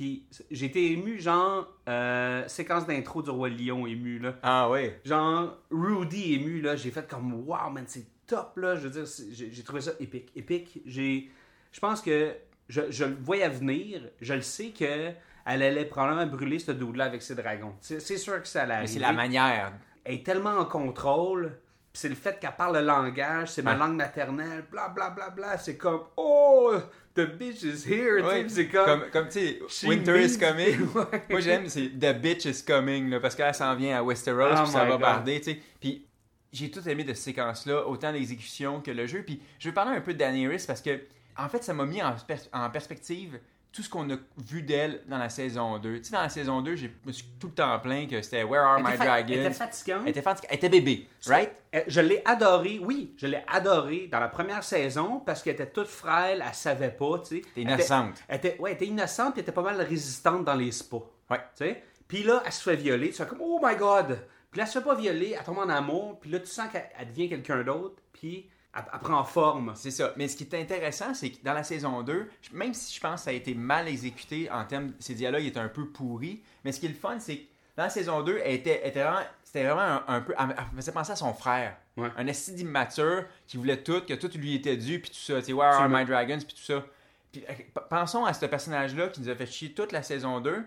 Puis, 0.01 0.25
j'ai 0.51 0.65
été 0.65 0.93
ému, 0.93 1.21
genre, 1.21 1.69
euh, 1.87 2.49
séquence 2.49 2.87
d'intro 2.87 3.21
du 3.21 3.29
Roi 3.29 3.51
Lion 3.51 3.87
ému, 3.87 4.19
là. 4.19 4.35
Ah 4.43 4.71
oui. 4.71 4.93
Genre, 5.05 5.59
Rudy 5.71 6.37
ému, 6.37 6.63
là, 6.63 6.75
j'ai 6.75 6.91
fait 6.91 7.07
comme, 7.07 7.47
wow, 7.47 7.69
man, 7.69 7.85
c'est 7.87 8.07
top, 8.27 8.57
là. 8.57 8.77
Je 8.77 8.89
veux 8.89 9.05
dire, 9.05 9.05
j'ai 9.31 9.63
trouvé 9.63 9.83
ça 9.83 9.91
épique. 10.01 10.33
Épique. 10.35 10.81
J'ai. 10.87 11.31
Je 11.71 11.81
pense 11.81 12.01
que 12.01 12.35
je, 12.71 12.81
je 12.89 13.05
le 13.05 13.15
voyais 13.21 13.51
venir. 13.51 14.01
Je 14.23 14.33
le 14.33 14.41
sais 14.41 14.71
que 14.71 15.11
elle 15.45 15.63
allait 15.63 15.85
probablement 15.85 16.27
brûler 16.27 16.61
ce 16.61 16.73
dude-là 16.73 17.05
avec 17.05 17.21
ses 17.21 17.35
dragons. 17.35 17.75
C'est 17.81 18.01
sûr 18.01 18.41
que 18.41 18.49
ça 18.49 18.63
allait 18.63 18.81
Mais 18.81 18.87
c'est 18.87 19.01
la 19.01 19.13
manière. 19.13 19.75
Elle 20.05 20.15
est 20.15 20.25
tellement 20.25 20.57
en 20.57 20.65
contrôle. 20.65 21.59
C'est 21.93 22.09
le 22.09 22.15
fait 22.15 22.39
qu'elle 22.39 22.55
parle 22.57 22.79
le 22.79 22.85
langage, 22.85 23.51
c'est 23.51 23.63
ma 23.63 23.75
langue 23.75 23.97
maternelle, 23.97 24.65
bla 24.71 24.89
bla 24.89 25.11
bla 25.11 25.31
bla. 25.31 25.59
C'est 25.59 25.77
comme, 25.77 26.03
oh, 26.17 26.75
the 27.15 27.23
bitch 27.37 27.63
is 27.63 27.85
here. 27.87 28.19
tu 28.19 28.23
sais, 28.23 28.27
Ouais, 28.27 28.47
c'est 28.49 28.69
comme. 28.69 28.87
comme, 28.87 29.11
comme 29.11 29.29
tu 29.29 29.59
sais, 29.69 29.87
Winter 29.87 30.23
is 30.25 30.39
coming. 30.39 30.87
Ouais. 30.95 31.25
Moi 31.31 31.41
j'aime, 31.41 31.69
c'est 31.69 31.89
The 31.99 32.13
bitch 32.21 32.45
is 32.45 32.63
coming, 32.65 33.11
là, 33.11 33.19
parce 33.21 33.35
qu'elle 33.35 33.55
s'en 33.55 33.75
vient 33.75 33.99
à 33.99 34.03
Westeros, 34.05 34.51
Oh 34.53 34.63
puis 34.63 34.73
ça 34.73 34.85
va 34.85 34.91
God. 34.93 35.01
barder, 35.01 35.41
tu 35.41 35.53
sais. 35.53 35.61
Puis 35.81 36.07
j'ai 36.53 36.71
tout 36.71 36.89
aimé 36.89 37.05
de 37.05 37.13
cette 37.15 37.25
séquence-là, 37.25 37.87
autant 37.87 38.11
l'exécution 38.13 38.81
que 38.81 38.91
le 38.91 39.07
jeu. 39.07 39.23
Puis 39.25 39.41
je 39.59 39.69
veux 39.69 39.75
parler 39.75 39.97
un 39.97 40.01
peu 40.01 40.13
de 40.15 40.19
Daenerys 40.19 40.65
parce 40.67 40.81
que, 40.83 41.01
en 41.37 41.49
fait, 41.49 41.63
ça 41.65 41.73
m'a 41.75 41.87
mis 41.87 42.03
en, 42.03 42.13
pers- 42.27 42.49
en 42.53 42.69
perspective 42.71 43.39
tout 43.73 43.83
ce 43.83 43.89
qu'on 43.89 44.11
a 44.11 44.17
vu 44.39 44.63
d'elle 44.63 45.03
dans 45.07 45.19
la 45.19 45.29
saison 45.29 45.79
2. 45.79 45.99
Tu 45.99 46.05
sais, 46.05 46.13
dans 46.13 46.23
la 46.23 46.29
saison 46.29 46.61
2, 46.61 46.75
j'ai- 46.77 46.89
je 47.05 47.07
me 47.09 47.13
suis 47.13 47.27
tout 47.39 47.47
le 47.47 47.53
temps 47.55 47.79
plaint 47.79 48.09
que 48.11 48.21
c'était 48.21 48.43
Where 48.43 48.63
Are 48.63 48.81
My 48.81 48.97
Dragons? 48.97 49.27
Elle 49.33 49.41
était 49.47 49.51
fatigante. 49.53 50.01
Elle 50.05 50.09
était 50.11 50.23
fatigante. 50.23 50.51
Elle 50.51 50.57
était 50.57 50.69
bébé, 50.69 51.09
right? 51.27 51.51
Je 51.87 52.01
l'ai 52.01 52.21
adorée, 52.25 52.81
oui, 52.83 53.15
je 53.17 53.27
l'ai 53.29 53.45
adorée 53.47 54.09
dans 54.11 54.19
la 54.21 54.29
première 54.29 54.65
saison 54.65 55.21
parce 55.21 55.43
qu'elle 55.43 55.55
était 55.55 55.71
toute 55.71 55.87
frêle, 55.87 56.43
elle 56.47 56.55
savait 56.55 56.91
pas, 56.91 57.19
tu 57.21 57.37
sais. 57.37 57.41
T'es 57.43 57.61
Elle 57.61 57.63
innocente. 57.63 58.15
était- 58.17 58.25
Elle 58.29 58.37
était, 58.37 58.59
ouais, 58.61 58.71
elle 58.71 58.77
était 58.77 58.87
innocente, 58.87 59.33
puis 59.35 59.41
elle 59.41 59.43
était 59.45 59.53
pas 59.53 59.63
mal 59.63 59.81
résistante 59.81 60.45
dans 60.45 60.55
les 60.57 60.73
spas. 60.73 61.03
Ouais. 61.31 61.39
Tu 61.57 61.65
sais. 61.65 61.83
Puis 62.09 62.25
là, 62.25 62.43
elle 62.45 62.53
se 62.53 62.63
fait 62.69 62.75
violer, 62.77 63.11
tu 63.11 63.17
fais 63.17 63.27
comme 63.27 63.41
Oh 63.41 63.61
my 63.63 63.77
god! 63.77 64.19
Puis 64.51 64.59
là, 64.59 64.65
elle 64.65 64.67
se 64.67 64.79
fait 64.81 64.85
pas 64.85 64.97
violer, 64.97 65.37
elle 65.39 65.45
tombe 65.45 65.59
en 65.59 65.69
amour, 65.69 66.19
puis 66.19 66.29
là, 66.29 66.41
tu 66.41 66.47
sens 66.47 66.69
qu'elle 66.73 66.91
elle 66.99 67.07
devient 67.07 67.29
quelqu'un 67.29 67.63
d'autre, 67.63 68.03
puis 68.13 68.51
elle, 68.77 69.01
prend 69.01 69.25
forme. 69.25 69.73
C'est 69.75 69.91
ça. 69.91 70.13
Mais 70.17 70.29
ce 70.29 70.37
qui 70.37 70.45
est 70.45 70.55
intéressant, 70.55 71.13
c'est 71.15 71.31
que 71.31 71.43
dans 71.45 71.55
la 71.55 71.63
saison 71.65 72.03
2, 72.03 72.29
je- 72.43 72.57
même 72.57 72.73
si 72.75 72.95
je 72.95 73.01
pense 73.01 73.21
que 73.21 73.25
ça 73.25 73.31
a 73.31 73.33
été 73.35 73.55
mal 73.55 73.89
exécuté 73.89 74.51
en 74.51 74.65
termes. 74.65 74.93
Ces 75.01 75.15
dialogues 75.15 75.45
étaient 75.45 75.59
un 75.61 75.69
peu 75.69 75.87
pourris, 75.87 76.43
mais 76.65 76.73
ce 76.73 76.81
qui 76.81 76.87
est 76.87 76.91
le 76.91 76.95
fun, 76.95 77.19
c'est 77.19 77.37
que 77.37 77.43
dans 77.77 77.85
la 77.85 77.91
saison 77.91 78.23
2, 78.23 78.41
elle 78.45 78.55
était, 78.55 78.81
elle 78.83 78.91
était 78.91 79.03
vraiment. 79.03 79.21
C'était 79.45 79.65
vraiment 79.65 79.81
un, 80.07 80.17
un 80.17 80.21
peu. 80.21 80.33
Elle 80.39 80.47
me 80.73 80.77
faisait 80.77 80.93
penser 80.93 81.11
à 81.13 81.17
son 81.17 81.35
frère. 81.35 81.77
Ouais. 81.97 82.09
Un 82.17 82.27
esti 82.29 82.53
immature 82.53 83.25
qui 83.49 83.57
voulait 83.57 83.83
tout, 83.83 84.01
que 84.03 84.15
tout 84.15 84.31
lui 84.37 84.55
était 84.55 84.77
dû, 84.77 85.01
puis 85.01 85.11
tout 85.11 85.17
ça. 85.17 85.41
Tu 85.41 85.47
sais, 85.47 85.53
Where 85.53 85.73
are 85.73 85.89
my 85.89 86.05
dragons, 86.05 86.39
puis 86.39 86.55
tout 86.55 86.63
ça. 86.63 86.85
Puis, 87.33 87.45
euh, 87.49 87.53
pensons 87.89 88.25
à 88.25 88.33
ce 88.33 88.47
personnage-là 88.47 89.09
qui 89.09 89.21
nous 89.21 89.29
a 89.29 89.35
fait 89.35 89.47
chier 89.47 89.73
toute 89.73 89.91
la 89.93 90.03
saison 90.05 90.41
2 90.41 90.65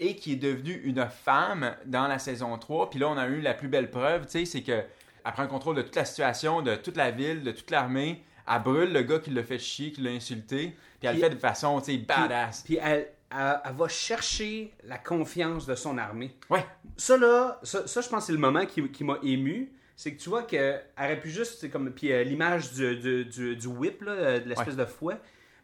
et 0.00 0.16
qui 0.16 0.32
est 0.32 0.36
devenu 0.36 0.72
une 0.84 1.06
femme 1.08 1.74
dans 1.86 2.08
la 2.08 2.18
saison 2.18 2.56
3. 2.58 2.90
Puis 2.90 2.98
là, 2.98 3.08
on 3.08 3.16
a 3.16 3.26
eu 3.28 3.40
la 3.40 3.54
plus 3.54 3.68
belle 3.68 3.90
preuve, 3.90 4.24
tu 4.26 4.32
sais, 4.32 4.44
c'est 4.44 4.62
que 4.62 4.82
elle 5.24 5.32
prend 5.32 5.42
le 5.42 5.48
contrôle 5.48 5.76
de 5.76 5.82
toute 5.82 5.96
la 5.96 6.04
situation, 6.04 6.62
de 6.62 6.76
toute 6.76 6.96
la 6.96 7.10
ville, 7.10 7.42
de 7.42 7.52
toute 7.52 7.70
l'armée. 7.70 8.22
Elle 8.52 8.62
brûle 8.62 8.92
le 8.92 9.02
gars 9.02 9.18
qui 9.18 9.30
l'a 9.30 9.42
fait 9.42 9.58
chier, 9.58 9.90
qui 9.92 10.02
l'a 10.02 10.10
insulté. 10.10 10.76
Puis 11.00 11.08
elle 11.08 11.16
le 11.16 11.20
fait 11.22 11.30
de 11.30 11.38
façon, 11.38 11.80
tu 11.80 11.92
sais, 11.92 11.98
badass. 11.98 12.62
Puis 12.62 12.76
elle, 12.82 13.08
elle- 13.30 13.60
elle 13.64 13.72
va 13.74 13.88
chercher 13.88 14.72
la 14.84 14.98
confiance 14.98 15.66
de 15.66 15.74
son 15.74 15.96
armée. 15.98 16.36
Ouais. 16.50 16.64
Ça, 16.96 17.16
là, 17.16 17.58
ça, 17.62 17.86
ça, 17.86 18.00
je 18.00 18.08
pense 18.08 18.20
que 18.20 18.26
c'est 18.26 18.32
le 18.32 18.38
moment 18.38 18.64
qui, 18.66 18.86
qui 18.90 19.02
m'a 19.04 19.18
ému. 19.22 19.72
C'est 19.96 20.12
que 20.14 20.20
tu 20.20 20.28
vois 20.28 20.42
qu'elle 20.42 20.84
aurait 20.98 21.18
pu 21.20 21.30
juste, 21.30 21.70
comme, 21.70 21.90
puis 21.92 22.12
euh, 22.12 22.22
l'image 22.24 22.72
du, 22.72 22.96
du, 22.96 23.24
du, 23.24 23.56
du 23.56 23.66
whip, 23.66 24.02
là, 24.02 24.12
euh, 24.12 24.40
de 24.40 24.48
l'espèce 24.48 24.76
de 24.76 24.84
fouet. 24.84 25.16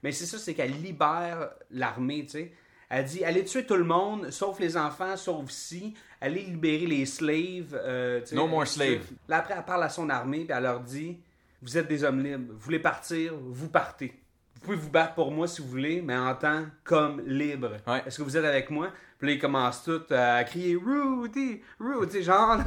Mais 0.02 0.12
c'est 0.12 0.24
ça, 0.26 0.38
c'est 0.38 0.54
qu'elle 0.54 0.72
libère 0.80 1.50
l'armée, 1.70 2.24
tu 2.24 2.30
sais. 2.30 2.52
Elle 2.88 3.04
dit, 3.04 3.24
allez 3.24 3.44
tuer 3.44 3.66
tout 3.66 3.76
le 3.76 3.84
monde, 3.84 4.30
sauf 4.30 4.58
les 4.58 4.76
enfants, 4.76 5.16
sauf 5.16 5.50
si. 5.50 5.94
Allez 6.20 6.42
libérer 6.42 6.86
les 6.86 7.06
slaves. 7.06 7.74
euh. 7.74 8.20
No 8.32 8.46
more 8.46 8.66
slaves. 8.66 9.06
Là, 9.28 9.38
après, 9.38 9.54
elle 9.56 9.64
parle 9.64 9.84
à 9.84 9.88
son 9.88 10.08
armée, 10.10 10.44
puis 10.44 10.54
elle 10.56 10.62
leur 10.64 10.80
dit, 10.80 11.18
vous 11.62 11.78
êtes 11.78 11.88
des 11.88 12.04
hommes 12.04 12.22
libres. 12.22 12.52
Vous 12.52 12.58
voulez 12.58 12.78
partir, 12.78 13.32
vous 13.36 13.68
partez. 13.68 14.14
Vous 14.54 14.60
pouvez 14.60 14.76
vous 14.76 14.90
battre 14.90 15.14
pour 15.14 15.30
moi 15.32 15.48
si 15.48 15.62
vous 15.62 15.68
voulez, 15.68 16.02
mais 16.02 16.16
en 16.16 16.34
tant 16.34 16.66
comme 16.84 17.22
libre. 17.24 17.78
Ouais. 17.86 18.02
Est-ce 18.06 18.18
que 18.18 18.22
vous 18.22 18.36
êtes 18.36 18.44
avec 18.44 18.68
moi? 18.68 18.88
Puis 19.18 19.28
là, 19.28 19.34
ils 19.34 19.38
commencent 19.38 19.82
tous 19.82 20.12
à 20.14 20.44
crier 20.44 20.76
Rudy, 20.76 21.60
Rudy, 21.78 22.22
genre, 22.22 22.58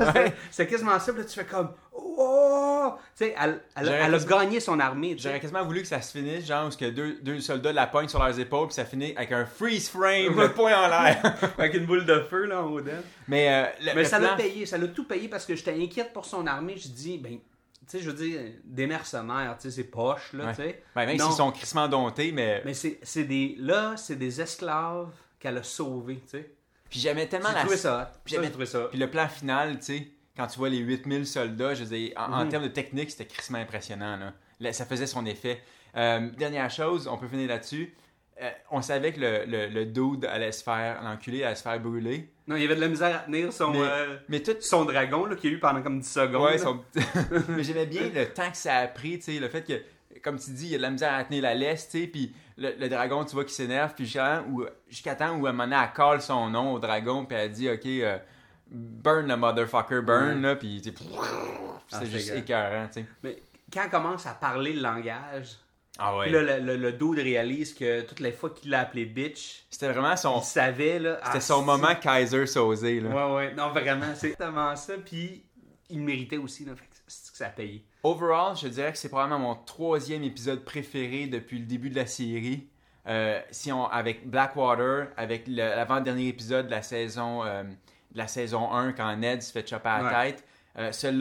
c'est 0.49 0.65
quasiment 0.67 0.97
ça. 0.99 1.11
Puis 1.13 1.21
là, 1.21 1.27
tu 1.27 1.39
fais 1.39 1.45
comme, 1.45 1.69
oh! 1.95 2.93
Tu 3.15 3.25
sais, 3.25 3.35
elle, 3.39 3.61
elle, 3.75 3.85
J'aurais 3.85 3.97
elle 4.05 4.15
a 4.15 4.19
gagné 4.19 4.59
son 4.59 4.79
armée. 4.79 5.15
J'aurais 5.17 5.39
quasiment 5.39 5.63
voulu 5.63 5.81
que 5.81 5.87
ça 5.87 6.01
se 6.01 6.11
finisse, 6.17 6.45
genre, 6.45 6.67
où 6.67 6.71
ce 6.71 6.77
que 6.77 6.89
deux, 6.89 7.19
deux 7.21 7.39
soldats 7.39 7.71
la 7.73 7.87
pognent 7.87 8.07
sur 8.07 8.23
leurs 8.23 8.37
épaules, 8.39 8.67
puis 8.67 8.75
ça 8.75 8.85
finit 8.85 9.13
avec 9.15 9.31
un 9.31 9.45
freeze 9.45 9.89
frame, 9.89 10.39
le 10.39 10.51
poing 10.53 10.73
en 10.75 10.87
l'air. 10.87 11.21
Avec 11.57 11.73
une 11.75 11.85
boule 11.85 12.05
de 12.05 12.19
feu, 12.21 12.45
là, 12.45 12.63
en 12.63 12.67
haut 12.71 12.81
d'elle. 12.81 13.03
Mais, 13.27 13.49
euh, 13.49 13.65
le- 13.81 13.93
Mais 13.95 14.01
le 14.03 14.07
ça 14.07 14.19
l'a 14.19 14.29
plan- 14.29 14.37
payé, 14.37 14.65
ça 14.65 14.77
l'a 14.77 14.87
tout 14.87 15.05
payé 15.07 15.27
parce 15.27 15.45
que 15.45 15.55
j'étais 15.55 15.73
inquiète 15.73 16.11
pour 16.13 16.25
son 16.25 16.45
armée. 16.47 16.75
Je 16.77 16.87
dis, 16.89 17.17
ben, 17.17 17.33
tu 17.33 17.39
sais, 17.87 17.99
je 17.99 18.09
veux 18.09 18.15
dire, 18.15 18.39
des 18.63 18.87
mercenaires, 18.87 19.55
tu 19.59 19.69
sais, 19.69 19.75
c'est 19.75 19.83
poche, 19.89 20.33
là, 20.33 20.45
Ouais. 20.45 20.55
tu 20.55 20.61
sais. 20.63 20.83
Ben, 20.95 21.05
même 21.05 21.19
s'ils 21.19 21.31
sont 21.31 21.51
crissement 21.51 21.87
domptés, 21.87 22.31
mais. 22.31 22.61
Mais 22.65 22.73
c'est 22.73 23.23
des. 23.23 23.55
Là, 23.59 23.95
c'est 23.97 24.15
des 24.15 24.41
esclaves 24.41 25.09
qu'elle 25.39 25.57
a 25.57 25.63
sauvés, 25.63 26.15
tu 26.23 26.37
sais. 26.37 26.51
Puis 26.89 26.99
j'aimais 26.99 27.27
tellement 27.27 27.49
J'ai 27.49 27.55
la. 27.55 27.59
trouvé 27.61 27.77
ça. 27.77 28.11
Puis 28.23 28.33
j'aimais- 28.35 28.45
j'ai 28.47 28.51
trouvé 28.51 28.65
ça. 28.65 28.79
Puis 28.89 28.99
le 28.99 29.09
plan 29.09 29.27
final, 29.27 29.79
tu 29.79 29.85
sais, 29.85 30.07
quand 30.35 30.47
tu 30.47 30.57
vois 30.59 30.69
les 30.69 30.79
8000 30.79 31.25
soldats, 31.27 31.73
je 31.73 31.83
veux 31.83 31.95
dire, 31.95 32.11
en, 32.17 32.31
en 32.33 32.43
Mhm. 32.45 32.49
termes 32.49 32.63
de 32.63 32.69
technique, 32.69 33.11
c'était 33.11 33.25
crissement 33.25 33.59
impressionnant. 33.59 34.17
Là. 34.17 34.33
Là, 34.59 34.73
ça 34.73 34.85
faisait 34.85 35.07
son 35.07 35.25
effet. 35.25 35.61
Euh, 35.95 36.29
dernière 36.37 36.69
chose, 36.71 37.07
on 37.07 37.17
peut 37.17 37.27
finir 37.27 37.47
là-dessus. 37.49 37.93
Euh, 38.41 38.49
on 38.71 38.81
savait 38.81 39.13
que 39.13 39.19
le, 39.19 39.45
le, 39.45 39.67
le 39.67 39.85
dude 39.85 40.25
allait 40.25 40.51
se 40.51 40.63
faire, 40.63 41.03
l'enculé 41.03 41.43
allait 41.43 41.53
se 41.55 41.61
faire 41.61 41.79
brûler. 41.79 42.31
Non, 42.47 42.55
il 42.55 42.63
y 42.63 42.65
avait 42.65 42.75
de 42.75 42.81
la 42.81 42.87
misère 42.87 43.15
à 43.15 43.19
tenir 43.19 43.53
son, 43.53 43.69
Mais, 43.71 43.79
euh, 43.81 44.17
mais 44.27 44.39
tout. 44.41 44.55
son 44.59 44.85
dragon, 44.85 45.29
qu'il 45.35 45.51
y 45.51 45.53
a 45.53 45.57
eu 45.57 45.59
pendant 45.59 45.83
comme 45.83 45.99
10 45.99 46.11
secondes. 46.11 46.41
Ouais, 46.45 46.57
son- 46.57 46.83
mais 47.49 47.63
j'aimais 47.63 47.85
bien 47.85 48.09
le 48.13 48.25
temps 48.33 48.49
que 48.49 48.57
ça 48.57 48.77
a 48.77 48.87
pris, 48.87 49.19
tu 49.19 49.33
sais, 49.33 49.39
le 49.39 49.49
fait 49.49 49.63
que, 49.63 50.19
comme 50.21 50.39
tu 50.39 50.49
dis, 50.49 50.65
il 50.65 50.71
y 50.71 50.75
a 50.75 50.77
de 50.77 50.81
la 50.83 50.89
misère 50.89 51.13
à 51.13 51.23
tenir 51.23 51.43
la 51.43 51.53
laisse, 51.53 51.87
tu 51.89 52.01
sais, 52.01 52.07
puis 52.07 52.33
le, 52.57 52.71
le 52.79 52.89
dragon, 52.89 53.23
tu 53.23 53.35
vois, 53.35 53.45
qui 53.45 53.53
s'énerve, 53.53 53.93
puis 53.93 54.05
jusqu'à 54.05 54.43
où- 54.49 54.65
jusqu'à 54.89 55.13
temps 55.13 55.35
où 55.37 55.45
un 55.45 55.51
moment 55.51 55.65
donné, 55.65 55.75
elle 55.83 55.93
colle 55.93 56.21
son 56.21 56.49
nom 56.49 56.73
au 56.73 56.79
dragon, 56.79 57.25
puis 57.25 57.37
elle 57.37 57.51
dit, 57.51 57.69
OK, 57.69 57.85
euh, 57.85 58.17
burn 58.73 59.27
the 59.27 59.37
motherfucker, 59.37 60.01
burn, 60.01 60.41
là, 60.41 60.55
puis 60.55 60.81
Ah, 60.85 60.89
c'est 61.89 61.99
c'est 61.99 62.05
juste 62.07 62.29
égal. 62.29 62.37
écœurant, 62.39 62.87
tu 62.87 62.93
sais. 63.01 63.05
Mais 63.23 63.37
quand 63.71 63.83
elle 63.85 63.89
commence 63.89 64.25
à 64.25 64.33
parler 64.33 64.73
le 64.73 64.81
langage, 64.81 65.57
Ah 65.99 66.17
ouais. 66.17 66.29
là, 66.29 66.41
le, 66.59 66.65
le, 66.65 66.77
le 66.77 66.91
dude 66.93 67.19
réalise 67.19 67.73
que 67.73 68.01
toutes 68.01 68.19
les 68.19 68.31
fois 68.31 68.49
qu'il 68.49 68.71
l'a 68.71 68.81
appelé 68.81 69.05
bitch, 69.05 69.65
C'était 69.69 69.91
vraiment 69.91 70.15
son, 70.17 70.39
il 70.39 70.43
savait, 70.43 70.99
là. 70.99 71.17
c'était 71.23 71.37
ah, 71.37 71.41
son 71.41 71.63
moment 71.63 71.93
Kaiser 71.95 72.45
Sosé, 72.47 72.99
là. 72.99 73.09
Ouais, 73.29 73.35
ouais. 73.35 73.53
Non, 73.53 73.69
vraiment, 73.69 74.13
c'est 74.15 74.31
exactement 74.31 74.75
ça. 74.75 74.93
Puis 75.05 75.43
il 75.89 75.99
le 75.99 76.03
méritait 76.05 76.37
aussi, 76.37 76.65
là. 76.65 76.73
Fait 76.75 76.85
que 76.85 76.91
c'est 77.07 77.31
que 77.31 77.37
ça 77.37 77.45
a 77.47 77.49
payé. 77.49 77.85
Overall, 78.01 78.55
je 78.57 78.67
dirais 78.67 78.91
que 78.91 78.97
c'est 78.97 79.09
probablement 79.09 79.39
mon 79.39 79.55
troisième 79.55 80.23
épisode 80.23 80.63
préféré 80.65 81.27
depuis 81.27 81.59
le 81.59 81.65
début 81.65 81.89
de 81.89 81.95
la 81.95 82.05
série. 82.07 82.67
Euh, 83.07 83.39
si 83.51 83.71
on, 83.71 83.85
avec 83.85 84.27
Blackwater, 84.29 85.07
avec 85.17 85.47
le- 85.47 85.55
l'avant-dernier 85.57 86.27
épisode 86.29 86.65
de 86.67 86.71
la 86.71 86.81
saison 86.81 87.43
euh, 87.45 87.63
la 88.15 88.27
saison 88.27 88.71
1 88.71 88.93
quand 88.93 89.15
Ned 89.15 89.41
se 89.41 89.51
fait 89.51 89.67
chopper 89.67 89.89
à 89.89 90.01
la 90.01 90.03
Ouais. 90.19 90.31
tête. 90.31 90.43
Euh, 90.75 90.89
c'est, 90.91 91.11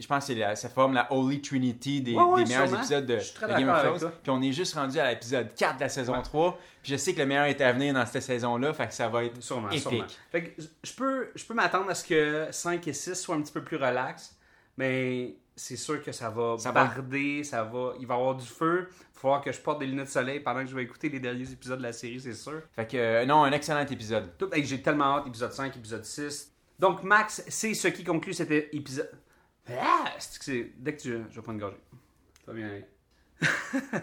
je 0.00 0.06
pense 0.06 0.26
que 0.26 0.32
la- 0.32 0.56
ça 0.56 0.70
forme 0.70 0.94
la 0.94 1.12
Holy 1.12 1.42
Trinity 1.42 2.00
des, 2.00 2.14
Ouais, 2.14 2.22
ouais, 2.22 2.44
des 2.44 2.48
meilleurs 2.48 2.66
sûrement. 2.66 2.78
épisodes 2.82 3.04
de, 3.06 3.18
Game 3.58 3.68
of 3.68 3.98
Thrones. 3.98 4.12
Puis 4.22 4.30
on 4.30 4.40
est 4.40 4.52
juste 4.52 4.72
rendu 4.74 4.98
à 4.98 5.10
l'épisode 5.10 5.54
4 5.54 5.76
de 5.76 5.80
la 5.82 5.88
saison 5.90 6.22
3. 6.22 6.58
Puis 6.82 6.92
je 6.92 6.96
sais 6.96 7.12
que 7.12 7.18
le 7.20 7.26
meilleur 7.26 7.44
est 7.44 7.60
à 7.60 7.72
venir 7.72 7.92
dans 7.92 8.06
cette 8.06 8.22
saison-là, 8.22 8.72
fait 8.72 8.86
que 8.88 8.94
ça 8.94 9.08
va 9.08 9.24
être 9.24 9.42
Sûrement, 9.42 9.68
épique. 9.68 9.82
sûrement. 9.82 10.04
Fait 10.30 10.44
que 10.44 10.62
je 10.82 10.92
peux, 10.94 11.28
je 11.34 11.44
peux 11.44 11.52
m'attendre 11.52 11.90
à 11.90 11.94
ce 11.94 12.04
que 12.04 12.46
5 12.50 12.88
et 12.88 12.94
6 12.94 13.14
soient 13.20 13.36
un 13.36 13.42
petit 13.42 13.52
peu 13.52 13.62
plus 13.62 13.76
relax, 13.76 14.34
mais 14.78 15.34
c'est 15.56 15.76
sûr 15.76 16.02
que 16.02 16.12
ça 16.12 16.30
va 16.30 16.56
Ça 16.58 16.72
va- 16.72 16.84
barder, 16.84 17.44
ça 17.44 17.62
va, 17.64 17.94
il 18.00 18.06
va 18.06 18.14
y 18.14 18.18
avoir 18.18 18.34
du 18.36 18.46
feu. 18.46 18.88
Il 18.90 18.94
va 19.14 19.20
falloir 19.20 19.40
que 19.42 19.52
je 19.52 19.60
porte 19.60 19.78
des 19.80 19.86
lunettes 19.86 20.06
de 20.06 20.10
soleil 20.10 20.40
pendant 20.40 20.60
que 20.60 20.66
je 20.70 20.74
vais 20.74 20.82
écouter 20.82 21.08
les 21.08 21.20
derniers 21.20 21.50
épisodes 21.50 21.78
de 21.78 21.82
la 21.84 21.92
série, 21.92 22.20
c'est 22.20 22.34
sûr. 22.34 22.60
Fait 22.74 22.86
que 22.90 22.96
euh, 22.96 23.24
non, 23.26 23.44
un 23.44 23.52
excellent 23.52 23.86
épisode. 23.86 24.36
Tout, 24.38 24.48
hey, 24.52 24.64
j'ai 24.64 24.82
tellement 24.82 25.18
hâte, 25.18 25.26
épisode 25.28 25.52
5, 25.52 25.76
épisode 25.76 26.04
6. 26.04 26.52
Donc, 26.78 27.02
Max, 27.04 27.44
c'est 27.48 27.74
ce 27.74 27.88
qui 27.88 28.02
conclut 28.02 28.32
cet 28.34 28.50
épisode. 28.50 29.10
Ah, 29.70 30.04
Dès 30.76 30.96
que 30.96 31.00
tu. 31.00 31.18
Je 31.30 31.36
vais 31.36 31.42
prendre 31.42 31.52
une 31.52 31.58
gorgée. 31.60 31.76
Ça 32.44 32.50
va 32.50 32.52
bien 32.54 32.68
aller. 32.68 32.84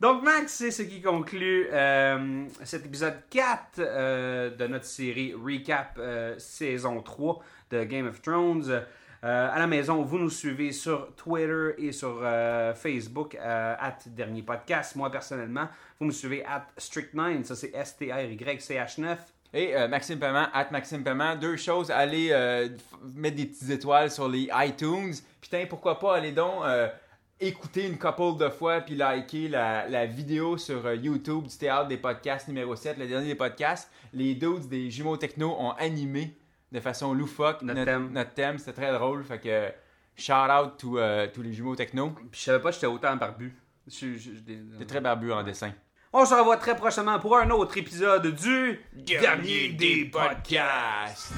Donc, 0.00 0.22
Max, 0.22 0.52
c'est 0.54 0.70
ce 0.70 0.82
qui 0.82 1.02
conclut 1.02 1.66
euh, 1.72 2.46
cet 2.62 2.86
épisode 2.86 3.16
4 3.30 3.78
euh, 3.80 4.50
de 4.56 4.66
notre 4.68 4.84
série 4.84 5.34
Recap 5.34 6.00
saison 6.38 7.02
3 7.02 7.42
de 7.70 7.84
Game 7.84 8.06
of 8.06 8.22
Thrones. 8.22 8.82
Euh, 9.24 9.48
à 9.52 9.58
la 9.58 9.66
maison, 9.66 10.02
vous 10.02 10.18
nous 10.18 10.30
suivez 10.30 10.70
sur 10.70 11.12
Twitter 11.16 11.70
et 11.78 11.90
sur 11.90 12.20
euh, 12.22 12.72
Facebook, 12.72 13.34
euh, 13.34 13.74
at 13.78 13.98
Dernier 14.06 14.42
Podcast. 14.42 14.94
Moi, 14.94 15.10
personnellement, 15.10 15.68
vous 15.98 16.06
me 16.06 16.12
suivez 16.12 16.44
at 16.44 16.66
Strict9, 16.78 17.42
ça 17.42 17.56
c'est 17.56 17.74
S-T-R-Y-C-H-9. 17.74 19.16
Et 19.54 19.74
euh, 19.74 19.88
Maxime 19.88 20.20
Paiement, 20.20 20.46
at 20.52 20.68
Maxime 20.70 21.02
Paiement, 21.02 21.34
deux 21.34 21.56
choses, 21.56 21.90
allez 21.90 22.28
mettre 23.16 23.36
des 23.36 23.46
petites 23.46 23.70
étoiles 23.70 24.10
sur 24.10 24.28
les 24.28 24.48
iTunes. 24.54 25.14
Putain, 25.40 25.64
pourquoi 25.68 25.98
pas, 25.98 26.16
allez 26.16 26.32
donc 26.32 26.62
écouter 27.40 27.86
une 27.86 27.98
couple 27.98 28.42
de 28.42 28.48
fois 28.48 28.80
puis 28.80 28.96
liker 28.96 29.48
la, 29.48 29.88
la 29.88 30.06
vidéo 30.06 30.58
sur 30.58 30.92
YouTube 30.92 31.46
du 31.46 31.56
Théâtre 31.56 31.86
des 31.86 31.96
podcasts 31.96 32.48
numéro 32.48 32.74
7, 32.74 32.98
le 32.98 33.06
dernier 33.06 33.28
des 33.28 33.34
podcasts. 33.36 33.90
Les 34.12 34.34
dudes 34.34 34.68
des 34.68 34.90
Jumeaux 34.90 35.16
Techno 35.16 35.56
ont 35.58 35.70
animé 35.72 36.36
de 36.72 36.80
façon 36.80 37.14
loufoque 37.14 37.62
notre, 37.62 37.84
thème. 37.84 38.10
Notre 38.12 38.58
c'était 38.58 38.72
très 38.72 38.92
drôle. 38.92 39.24
Fait 39.24 39.38
que 39.38 39.70
shout 40.16 40.32
out 40.32 40.76
to 40.78 40.98
euh, 40.98 41.28
tous 41.32 41.42
les 41.42 41.52
jumeaux 41.52 41.76
techno. 41.76 42.10
Puis 42.10 42.40
je 42.40 42.44
savais 42.44 42.60
pas 42.60 42.68
que 42.70 42.74
j'étais 42.74 42.86
autant 42.86 43.16
barbu. 43.16 43.54
T'es 43.88 44.84
très 44.86 45.00
barbu 45.00 45.32
en 45.32 45.42
dessin. 45.42 45.72
On 46.12 46.24
se 46.24 46.34
revoit 46.34 46.56
très 46.56 46.74
prochainement 46.74 47.18
pour 47.18 47.36
un 47.36 47.50
autre 47.50 47.76
épisode 47.76 48.34
du 48.34 48.80
Dernier 48.94 49.68
des 49.70 50.06
podcasts. 50.06 51.34